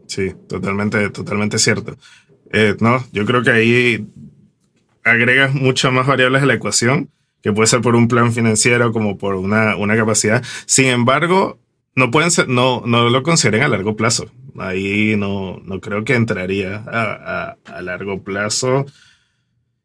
[0.07, 1.97] Sí, totalmente, totalmente cierto.
[2.53, 4.07] Eh, no, yo creo que ahí
[5.03, 7.09] agregas muchas más variables a la ecuación,
[7.43, 10.43] que puede ser por un plan financiero como por una, una capacidad.
[10.65, 11.59] Sin embargo,
[11.93, 14.31] no pueden ser, no, no lo consideren a largo plazo.
[14.57, 18.85] Ahí no, no creo que entraría a, a, largo plazo.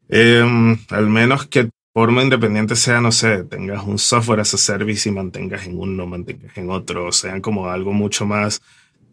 [0.07, 5.09] Em, al menos que forma independiente sea, no sé, tengas un software as a service
[5.09, 8.61] y mantengas en uno, mantengas en otro, sean como algo mucho más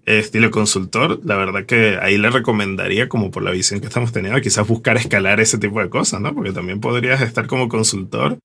[0.07, 4.41] estilo consultor, la verdad que ahí le recomendaría, como por la visión que estamos teniendo,
[4.41, 6.35] quizás buscar escalar ese tipo de cosas, ¿no?
[6.35, 8.39] Porque también podrías estar como consultor.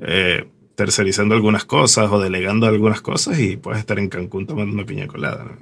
[0.00, 0.46] Eh,
[0.78, 5.08] tercerizando algunas cosas o delegando algunas cosas y puedes estar en Cancún tomando una piña
[5.08, 5.44] colada.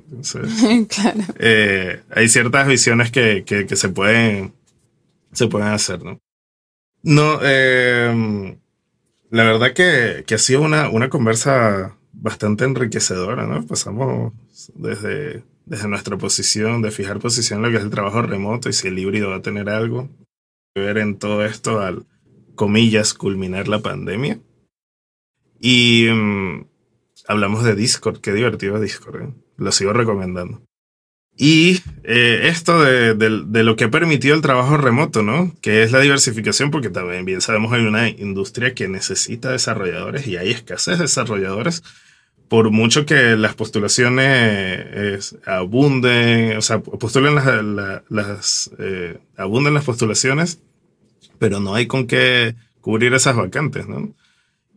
[0.89, 1.21] claro.
[1.39, 4.53] Eh, hay ciertas visiones que, que, se, pueden,
[5.33, 6.21] se pueden hacer, ¿no?
[7.03, 8.59] No, eh,
[9.31, 13.65] la verdad que, que, ha sido una, una conversa bastante enriquecedora, ¿no?
[13.67, 14.35] Pasamos
[14.75, 18.73] desde, desde nuestra posición, de fijar posición en lo que es el trabajo remoto y
[18.73, 20.09] si el híbrido va a tener algo
[20.75, 22.07] que ver en todo esto al,
[22.57, 24.41] comillas, culminar la pandemia.
[25.61, 26.67] Y mm,
[27.29, 29.35] hablamos de Discord, qué divertido Discord, ¿eh?
[29.57, 30.63] lo sigo recomendando.
[31.39, 35.55] Y eh, esto de, de, lo que ha permitido el trabajo remoto, ¿no?
[35.61, 40.39] Que es la diversificación, porque también bien sabemos hay una industria que necesita desarrolladores y
[40.39, 41.83] hay escasez de desarrolladores.
[42.49, 50.61] Por mucho que las postulaciones abunden, o sea, postulen las, las eh, abunden las postulaciones,
[51.39, 54.15] pero no hay con qué cubrir esas vacantes, ¿no?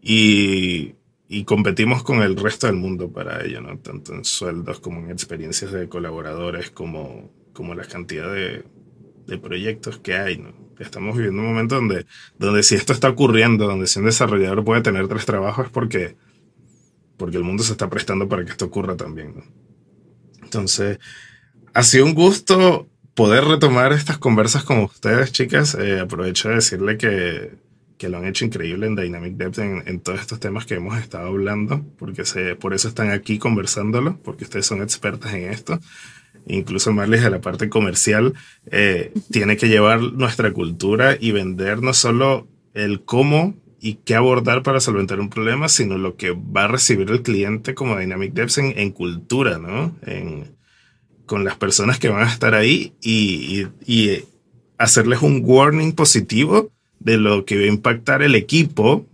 [0.02, 0.96] y,
[1.28, 3.78] y, competimos con el resto del mundo para ello, ¿no?
[3.80, 8.64] Tanto en sueldos como en experiencias de colaboradores, como, como la cantidad de,
[9.28, 10.54] de proyectos que hay, ¿no?
[10.80, 12.06] Estamos viviendo un momento donde,
[12.38, 16.16] donde si esto está ocurriendo, donde si un desarrollador puede tener tres trabajos es porque,
[17.20, 19.44] porque el mundo se está prestando para que esto ocurra también.
[20.42, 20.98] Entonces,
[21.76, 25.76] ha sido un gusto poder retomar estas conversas con ustedes, chicas.
[25.76, 27.52] Eh, aprovecho de decirle que
[28.00, 31.28] que lo han hecho increíble en Dynamic Depth en, todos estos temas que hemos estado
[31.28, 35.80] hablando, porque se, por eso están aquí conversándolo, porque ustedes son expertas en esto.
[36.48, 38.34] incluso más de la parte comercial,
[38.72, 44.64] eh, tiene que llevar nuestra cultura y vender no solo el cómo y qué abordar
[44.64, 48.58] para solventar un problema, sino lo que va a recibir el cliente como Dynamic Devs
[48.58, 49.96] en, cultura, ¿no?
[50.06, 50.56] En,
[51.26, 54.24] con las personas que van a estar ahí y, y,
[54.78, 59.06] hacerles un warning positivo de lo que va a impactar el equipo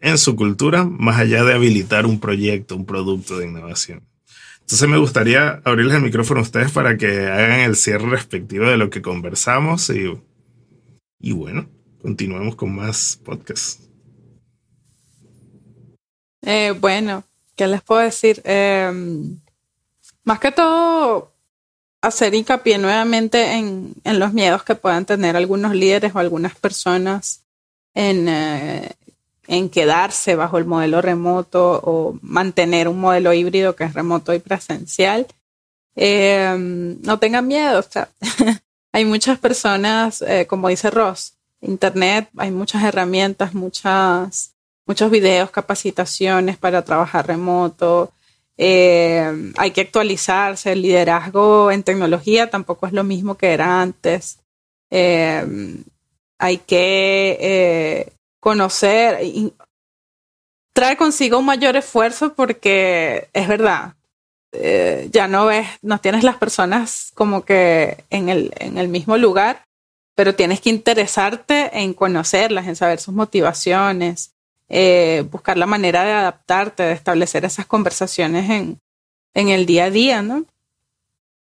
[0.00, 4.02] en su cultura, más allá de habilitar un proyecto, un producto de innovación.
[4.60, 8.78] Entonces me gustaría abrirles el micrófono a ustedes para que hagan el cierre respectivo de
[8.78, 10.18] lo que conversamos y,
[11.20, 11.68] y bueno,
[12.00, 13.89] continuamos con más podcasts.
[16.42, 17.24] Eh, bueno,
[17.56, 18.40] ¿qué les puedo decir?
[18.44, 19.38] Em,
[20.24, 21.32] más que todo,
[22.00, 27.42] hacer hincapié nuevamente en, en, los miedos que puedan tener algunos líderes o algunas personas
[27.94, 28.92] en, eh,
[29.46, 34.38] en quedarse bajo el modelo remoto o mantener un modelo híbrido que es remoto y
[34.38, 35.26] presencial.
[35.96, 38.08] Em, no tengan miedo, o sea,
[38.92, 44.54] hay muchas personas, eh, como dice Ross, Internet, hay muchas herramientas, muchas
[44.86, 48.12] muchos videos, capacitaciones para trabajar remoto.
[48.56, 50.72] Eh, hay que actualizarse.
[50.72, 54.38] El liderazgo en tecnología tampoco es lo mismo que era antes.
[54.90, 55.46] Eh,
[56.38, 59.52] hay que eh, conocer, y
[60.72, 63.94] traer consigo un mayor esfuerzo porque es verdad,
[65.12, 69.64] ya no ves, no tienes las personas como que en el, en el mismo lugar,
[70.16, 74.32] pero tienes que interesarte en conocerlas, en saber sus motivaciones,
[74.70, 78.80] eh, buscar la manera de adaptarte, de establecer esas conversaciones en,
[79.34, 80.44] en el día a día, ¿no?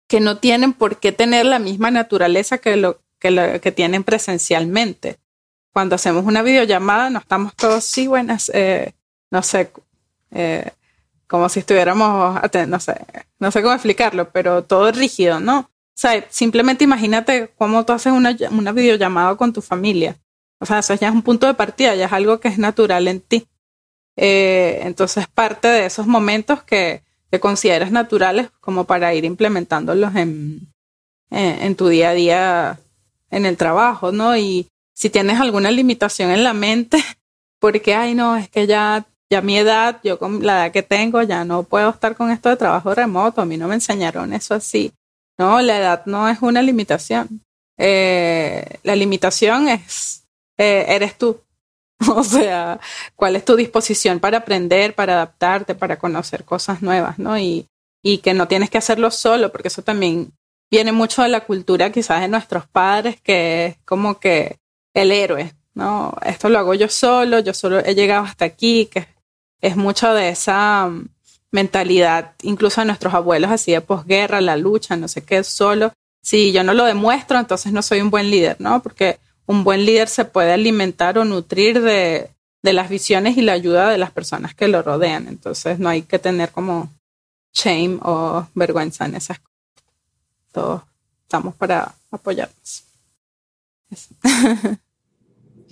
[0.09, 5.19] Que no tienen por qué tener la misma naturaleza que lo que, tienen presencialmente.
[5.73, 8.93] Cuando hacemos una videollamada, no estamos todos, sí, buenas, eh,
[9.31, 9.71] no sé,
[10.33, 10.71] eh,
[11.29, 13.07] como si estuviéramos, no sé,
[13.39, 15.61] no sé cómo explicarlo, pero todo rígido, ¿no?
[15.61, 20.17] O sea, simplemente imagínate cómo tú haces una, una videollamada con tu familia.
[20.63, 23.09] O sea, eso ya es un punto de partida, ya es algo que es natural
[23.09, 23.49] en ti.
[24.17, 27.03] Eh, entonces, parte de esos momentos que,
[27.33, 30.73] que, consideras naturales como para ir implementándolos en,
[31.31, 32.81] en, tu día a día
[33.33, 34.37] en el trabajo, ¿no?
[34.37, 37.03] Y si tienes alguna limitación en la mente,
[37.59, 41.23] porque, ay, no, es que ya, ya mi edad, yo con la edad que tengo,
[41.23, 44.55] ya no puedo estar con esto de trabajo remoto, a mí no me enseñaron eso
[44.55, 44.93] así.
[45.41, 47.43] No, la edad no es una limitación.
[47.79, 50.22] Eh, la limitación es
[50.63, 51.41] eh, eres tú.
[52.17, 52.81] O sea,
[53.15, 57.39] cuál es tu disposición para aprender, para adaptarte, para conocer cosas nuevas, ¿no?
[57.39, 57.69] Y,
[58.03, 60.33] y que no tienes que hacerlo solo, porque eso también
[60.71, 64.59] viene mucho de la cultura quizás de nuestros padres, que es como que
[64.95, 66.15] el héroe, ¿no?
[66.25, 69.07] Esto lo hago yo solo, yo solo he llegado hasta aquí, que
[69.61, 71.09] es mucho de esa mm,
[71.51, 75.93] mentalidad, incluso a nuestros abuelos así de posguerra, la lucha, no sé qué, solo.
[76.23, 78.83] Si yo no lo demuestro, entonces no soy un buen líder, ¿no?
[78.83, 82.31] Porque un buen líder se puede alimentar o nutrir de,
[82.63, 85.29] las visiones y la ayuda de las personas que lo rodean.
[85.29, 86.93] Entonces no hay que tener como
[87.53, 89.53] shame o vergüenza en esas cosas.
[90.53, 90.83] Todos
[91.23, 92.85] estamos para apoyarnos.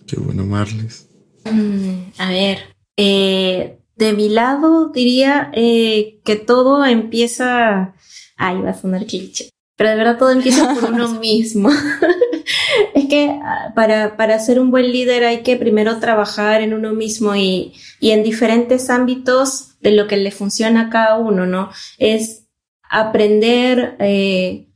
[0.06, 1.06] Qué bueno, Marles.
[1.44, 7.94] Mm, a ver, eh, de mi lado diría eh, que todo empieza...
[8.36, 9.50] Ahí va a sonar cliché.
[9.80, 11.70] Pero de verdad todo empieza por uno mismo.
[12.94, 16.92] es que ah, para, para ser un buen líder hay que primero trabajar en uno
[16.92, 21.70] mismo y, y en diferentes ámbitos de lo que le funciona a cada uno, ¿no?
[21.96, 22.44] Es
[22.90, 24.68] aprender eh,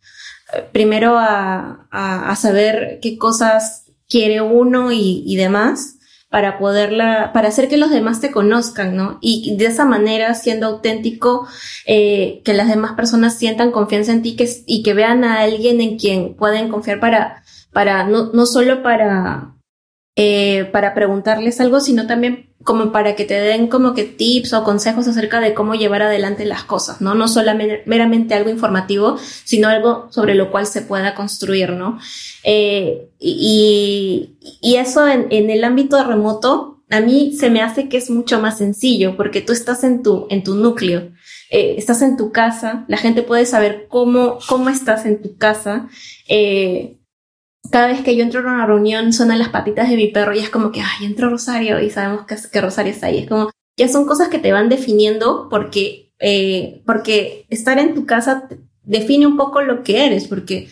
[0.72, 5.98] primero a, a, a, saber qué cosas quiere uno y, y demás
[6.34, 9.18] para poderla, para hacer que los demás te conozcan, ¿no?
[9.20, 11.46] Y de esa manera, siendo auténtico,
[11.86, 15.80] eh, que las demás personas sientan confianza en ti que, y que vean a alguien
[15.80, 19.54] en quien pueden confiar para, para, no, no solo para,
[20.16, 24.64] eh, para preguntarles algo, sino también como para que te den como que tips o
[24.64, 27.14] consejos acerca de cómo llevar adelante las cosas, ¿no?
[27.14, 31.98] No solamente meramente algo informativo, sino algo sobre lo cual se pueda construir, ¿no?
[32.42, 34.30] Eh, y,
[34.62, 38.58] eso en, en, el ámbito remoto, a mí se me hace que es mucho más
[38.58, 41.12] sencillo porque tú estás en tu, en tu núcleo,
[41.50, 45.88] eh, estás en tu casa, la gente puede saber cómo, cómo estás en tu casa.
[46.28, 46.98] Eh,
[47.70, 50.38] cada vez que yo entro a una reunión suenan las patitas de mi perro y
[50.38, 53.18] es como que, ay, entró Rosario y sabemos que, que Rosario está ahí.
[53.18, 58.06] Es como, ya son cosas que te van definiendo porque, eh, porque estar en tu
[58.06, 58.48] casa
[58.82, 60.68] define un poco lo que eres, porque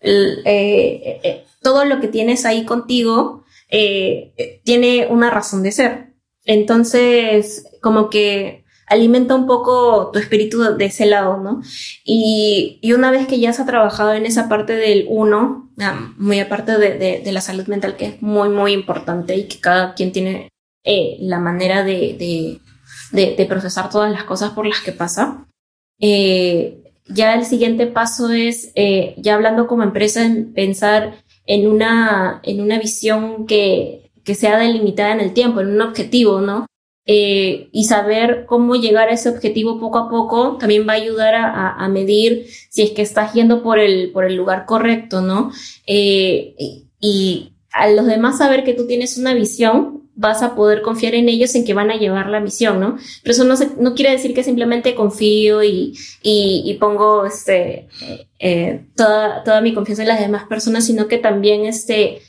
[0.00, 6.14] eh, eh, eh, todo lo que tienes ahí contigo tiene una razón de ser.
[6.44, 11.60] Entonces, como que alimenta un poco tu espíritu de ese lado, ¿no?
[12.04, 15.70] Y, y una vez que ya se ha trabajado en esa parte del uno,
[16.16, 19.60] muy aparte de, de, de, la salud mental, que es muy, muy importante y que
[19.60, 20.48] cada quien tiene
[20.84, 22.60] eh, la manera de,
[23.12, 25.46] de, procesar todas las cosas por las que pasa.
[25.98, 32.40] Eh, ya el siguiente paso es, eh, ya hablando como empresa, en pensar en una,
[32.42, 36.66] en una visión que, que sea delimitada en el tiempo, en un objetivo, ¿no?
[37.08, 41.36] Eh, y saber cómo llegar a ese objetivo poco a poco también va a ayudar
[41.36, 45.52] a, medir si es que estás yendo por el, por el lugar correcto, ¿no?
[45.86, 46.56] Eh,
[46.98, 51.28] y a los demás saber que tú tienes una visión, vas a poder confiar en
[51.28, 52.96] ellos en que van a llevar la misión, ¿no?
[53.22, 57.86] Pero eso no, no quiere decir que simplemente confío y, y, pongo este,
[58.38, 62.22] eh, toda, toda mi confianza en las demás personas, sino que también este,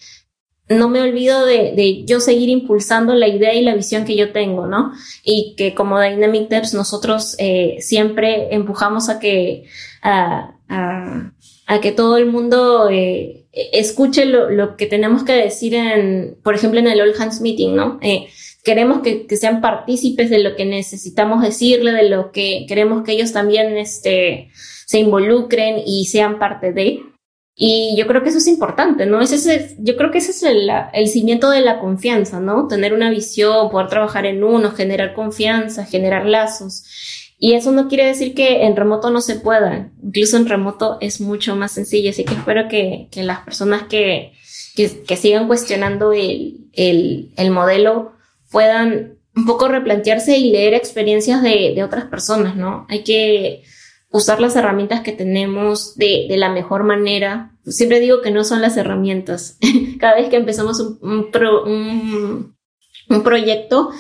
[0.70, 4.32] no me olvido de, de, yo seguir impulsando la idea y la visión que yo
[4.32, 4.92] tengo, ¿no?
[5.24, 9.66] Y que como Dynamic Devs nosotros eh, siempre empujamos a que,
[10.02, 11.32] a, a,
[11.68, 16.56] a que todo el mundo eh, escuche lo, lo, que tenemos que decir en, por
[16.56, 17.98] ejemplo, en el All Hands Meeting, ¿no?
[18.02, 18.28] Eh,
[18.64, 23.14] queremos que, que, sean partícipes de lo que necesitamos decirle, de lo que queremos que
[23.14, 24.52] ellos también este,
[24.86, 27.04] se involucren y sean parte de.
[27.60, 29.20] Y yo creo que eso es importante, ¿no?
[29.20, 32.68] Ese es, yo creo que ese es el, el cimiento de la confianza, ¿no?
[32.68, 36.84] Tener una visión, poder trabajar en uno, generar confianza, generar lazos.
[37.40, 39.90] Y eso no quiere decir que en remoto no se pueda.
[40.04, 42.12] Incluso en remoto es mucho más sencillo.
[42.12, 44.34] Así que espero que, que las personas que,
[44.76, 48.12] que, que sigan cuestionando el, el, el, modelo
[48.52, 52.86] puedan un poco replantearse y leer experiencias de, de otras personas, ¿no?
[52.88, 53.64] Hay que
[54.12, 57.52] usar las herramientas que tenemos de, de, la mejor manera.
[57.66, 59.58] Siempre digo que no son las herramientas.
[60.00, 62.56] Cada vez que empezamos un, pro, un,
[63.10, 63.92] un proyecto,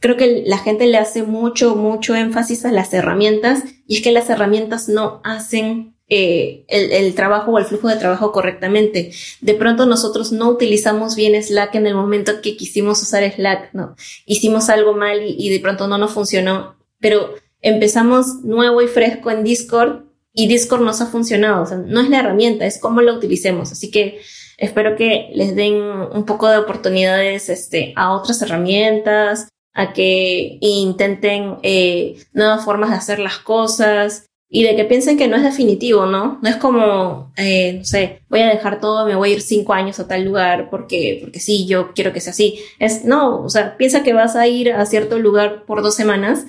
[0.00, 4.12] creo que la gente le hace mucho, mucho énfasis a las herramientas y es que
[4.12, 9.12] las herramientas no hacen eh, el, el, trabajo o el flujo de trabajo correctamente.
[9.40, 13.96] De pronto nosotros no utilizamos bien Slack en el momento que quisimos usar Slack, ¿no?
[14.26, 17.34] Hicimos algo mal y, y de pronto no nos funcionó, pero
[17.64, 21.62] empezamos nuevo y fresco en Discord y Discord nos ha funcionado.
[21.62, 23.72] O sea, no es la herramienta, es cómo la utilicemos.
[23.72, 24.20] Así que
[24.58, 31.56] espero que les den un poco de oportunidades este, a otras herramientas, a que intenten
[31.62, 36.06] eh, nuevas formas de hacer las cosas y de que piensen que no es definitivo,
[36.06, 36.38] ¿no?
[36.42, 39.72] No es como, eh, no sé, voy a dejar todo, me voy a ir cinco
[39.72, 42.60] años a tal lugar porque, porque sí, yo quiero que sea así.
[42.78, 46.46] Es, no, o sea, piensa que vas a ir a cierto lugar por dos semanas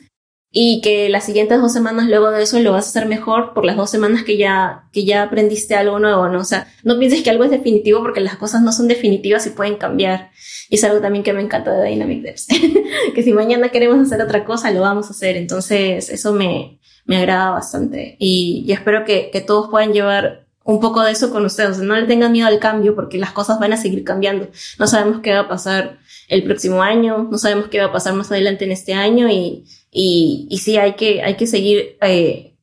[0.51, 3.65] y que las siguientes dos semanas luego de eso lo vas a hacer mejor por
[3.65, 6.39] las dos semanas que ya, que ya aprendiste algo nuevo, ¿no?
[6.39, 9.49] O sea, no pienses que algo es definitivo porque las cosas no son definitivas y
[9.49, 10.31] pueden cambiar.
[10.69, 12.47] Y es algo también que me encanta de Dynamic Devs.
[13.15, 15.35] que si mañana queremos hacer otra cosa, lo vamos a hacer.
[15.35, 18.15] Entonces, eso me, me agrada bastante.
[18.17, 21.77] Y, y espero que, que todos puedan llevar un poco de eso con ustedes.
[21.79, 24.49] no le tengan miedo al cambio porque las cosas van a seguir cambiando.
[24.79, 28.13] No sabemos qué va a pasar el próximo año, no sabemos qué va a pasar
[28.13, 32.55] más adelante en este año y, y, sí hay que, hay que seguir eh,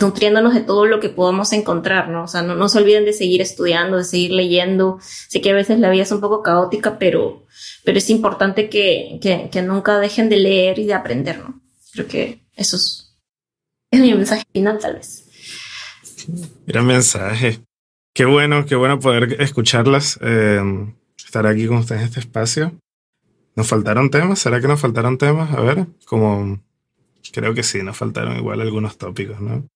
[0.00, 2.24] nutriéndonos de todo lo que podamos encontrar, ¿no?
[2.24, 4.98] O sea, no, no se olviden de seguir estudiando, de seguir leyendo.
[5.00, 7.46] Sé que a veces la vida es un poco caótica, pero,
[7.84, 11.60] pero es importante que, que, nunca dejen de leer y de aprender, ¿no?
[11.92, 13.16] Creo que eso es,
[13.90, 15.24] es mi mensaje final, tal vez.
[16.66, 17.60] Gran mensaje.
[18.14, 20.60] Qué bueno, qué bueno poder escucharlas, eh,
[21.18, 22.72] estar aquí con ustedes en este espacio.
[23.56, 24.38] ¿Nos faltaron temas?
[24.38, 25.52] ¿Será que nos faltaron temas?
[25.52, 26.60] A ver, como...
[27.32, 29.66] Creo que sí, nos faltaron igual algunos tópicos, ¿no?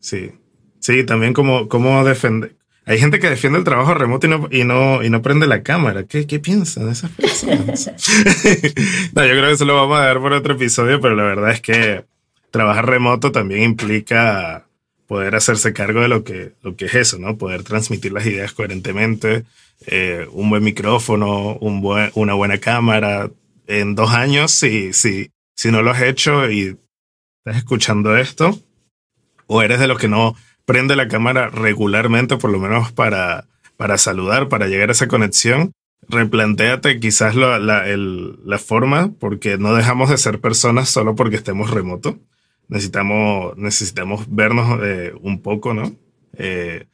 [0.00, 0.32] Sí.
[0.80, 2.56] Sí, también como, como defender...
[2.84, 5.62] Hay gente que defiende el trabajo remoto y no, y no, y no prende la
[5.62, 6.04] cámara.
[6.04, 7.86] ¿Qué, qué piensan esas personas?
[9.14, 11.52] no, yo creo que eso lo vamos a dar por otro episodio, pero la verdad
[11.52, 12.04] es que
[12.50, 14.66] trabajar remoto también implica
[15.12, 17.36] poder hacerse cargo de lo que, lo que es eso, ¿no?
[17.36, 19.44] Poder transmitir las ideas coherentemente,
[19.86, 23.30] eh, un buen micrófono, un buen, una buena cámara.
[23.66, 26.78] En dos años, si, si, si no lo has hecho y
[27.40, 28.58] estás escuchando esto,
[29.48, 30.34] o eres de los que no
[30.64, 33.44] prende la cámara regularmente, por lo menos para,
[33.76, 35.72] para saludar, para llegar a esa conexión,
[36.08, 41.36] replantéate quizás la, la, el, la forma, porque no dejamos de ser personas solo porque
[41.36, 42.18] estemos remoto.
[42.68, 45.94] Necesitamos, necesitamos vernos eh, un poco, ¿no?
[46.36, 46.86] Eh,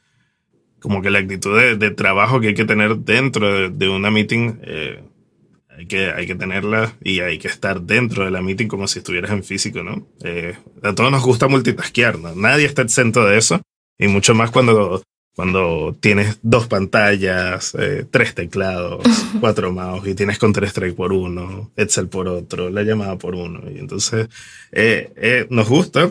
[0.81, 4.59] como que la actitud de, trabajo que hay que tener dentro de, de una meeting,
[4.63, 5.03] eh,
[5.69, 9.01] hay, que, hay que tenerla y hay que estar dentro de la meeting como si
[9.01, 10.07] estuvieras en físico, ¿no?
[10.83, 12.35] A todos nos gusta multitasquear, ¿no?
[12.35, 13.61] Nadie está exento de eso,
[13.99, 15.03] y mucho más cuando,
[15.39, 19.05] cuando tienes dos pantallas, eh, tres teclados,
[19.41, 23.37] cuatro mouse y tienes con tres strike por uno, Excel por otro, la llamada por
[23.37, 23.61] uno.
[23.71, 24.29] Y entonces
[24.73, 26.11] eh, eh, nos gusta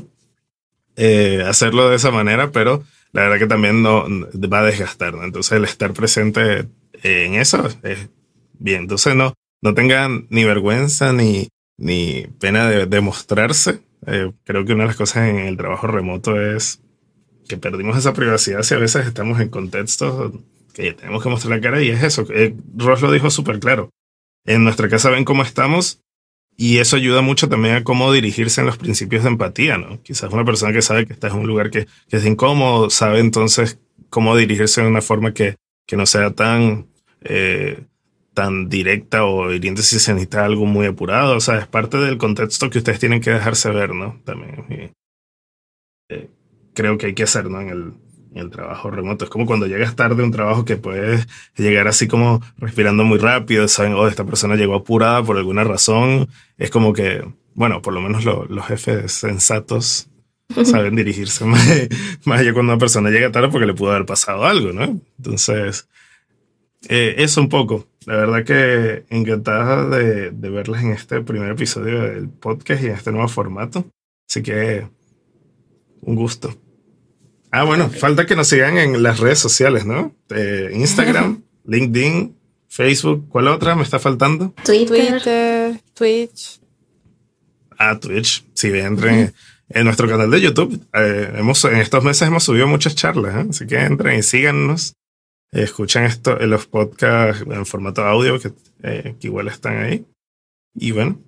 [1.46, 5.14] hacerlo de esa manera, pero la verdad que también no, va a desgastar.
[5.22, 6.70] Entonces el estar presente
[7.04, 8.08] en eso es
[8.54, 8.84] bien.
[8.84, 13.82] Entonces no, no tengan ni vergüenza ni, ni pena de demostrarse.
[14.46, 16.80] creo que una de las cosas en el trabajo remoto es
[17.48, 20.34] que perdimos esa privacidad si a veces estamos en contextos
[20.74, 22.26] que tenemos que mostrar la cara y es eso.
[22.30, 23.90] Eh, Ross lo dijo súper claro.
[24.46, 26.02] En nuestra casa ven cómo estamos
[26.56, 30.02] y eso ayuda mucho también a cómo dirigirse en los principios de empatía, ¿no?
[30.02, 33.80] Quizás una persona que sabe que está en un lugar que, es incómodo sabe entonces
[34.10, 36.88] cómo dirigirse de una forma que, que no sea tan,
[37.22, 37.84] eh,
[38.34, 41.38] tan directa o hiriente si se necesita algo muy apurado.
[41.38, 44.20] O sea, es parte del contexto que ustedes tienen que dejarse ver, ¿no?
[44.26, 44.94] También.
[46.10, 46.30] Eh,
[46.78, 47.60] creo que hay que hacer ¿no?
[47.60, 47.94] en, el,
[48.34, 49.26] en el trabajo remoto.
[49.26, 53.18] Es como cuando llegas tarde a un trabajo que puedes llegar así como respirando muy
[53.18, 56.30] rápido, saben, oh, esta persona llegó apurada por alguna razón.
[56.60, 60.08] Es como que, bueno, por lo menos los jefes sensatos
[60.66, 61.68] saben dirigirse más,
[62.26, 65.02] más allá cuando una persona llega tarde porque le pudo haber pasado algo, ¿no?
[65.18, 65.90] Entonces,
[66.90, 67.88] eh, eso un poco.
[68.06, 72.92] La verdad que encantada de, de verles en este primer episodio del podcast y en
[72.92, 73.84] este nuevo formato.
[74.30, 74.88] Así que
[76.02, 76.54] un gusto.
[77.58, 80.16] Ah, bueno, falta que nos sigan en las redes sociales, ¿no?
[80.30, 82.38] Eh, Instagram, LinkedIn,
[82.68, 83.28] Facebook.
[83.30, 84.54] ¿Cuál otra me está faltando?
[84.64, 86.60] Twitter, Twitch.
[87.80, 88.46] Ah, Twitch.
[88.54, 89.34] Sí, entren
[89.70, 90.80] en nuestro canal de YouTube.
[90.94, 93.48] Eh, hemos, en estos meses hemos subido muchas charlas, ¿eh?
[93.50, 94.94] así que entren y síganos.
[95.52, 98.52] escuchen esto en los podcasts en formato audio que,
[98.84, 100.06] que igual están ahí.
[100.76, 101.20] Y bueno,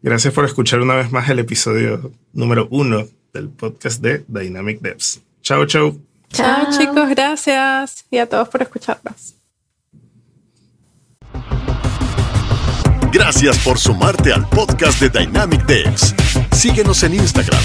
[0.00, 5.20] gracias por escuchar una vez más el episodio número uno del podcast de Dynamic Devs.
[5.42, 5.96] Chao, chao.
[6.32, 8.04] Chao, chicos, gracias.
[8.10, 9.34] Y a todos por escucharnos.
[13.12, 16.14] Gracias por sumarte al podcast de Dynamic Devs.
[16.52, 17.60] Síguenos en Instagram,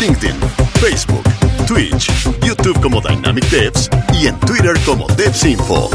[0.00, 0.36] LinkedIn,
[0.80, 1.24] Facebook,
[1.66, 2.08] Twitch,
[2.40, 5.90] YouTube como Dynamic Devs y en Twitter como DevsInfo.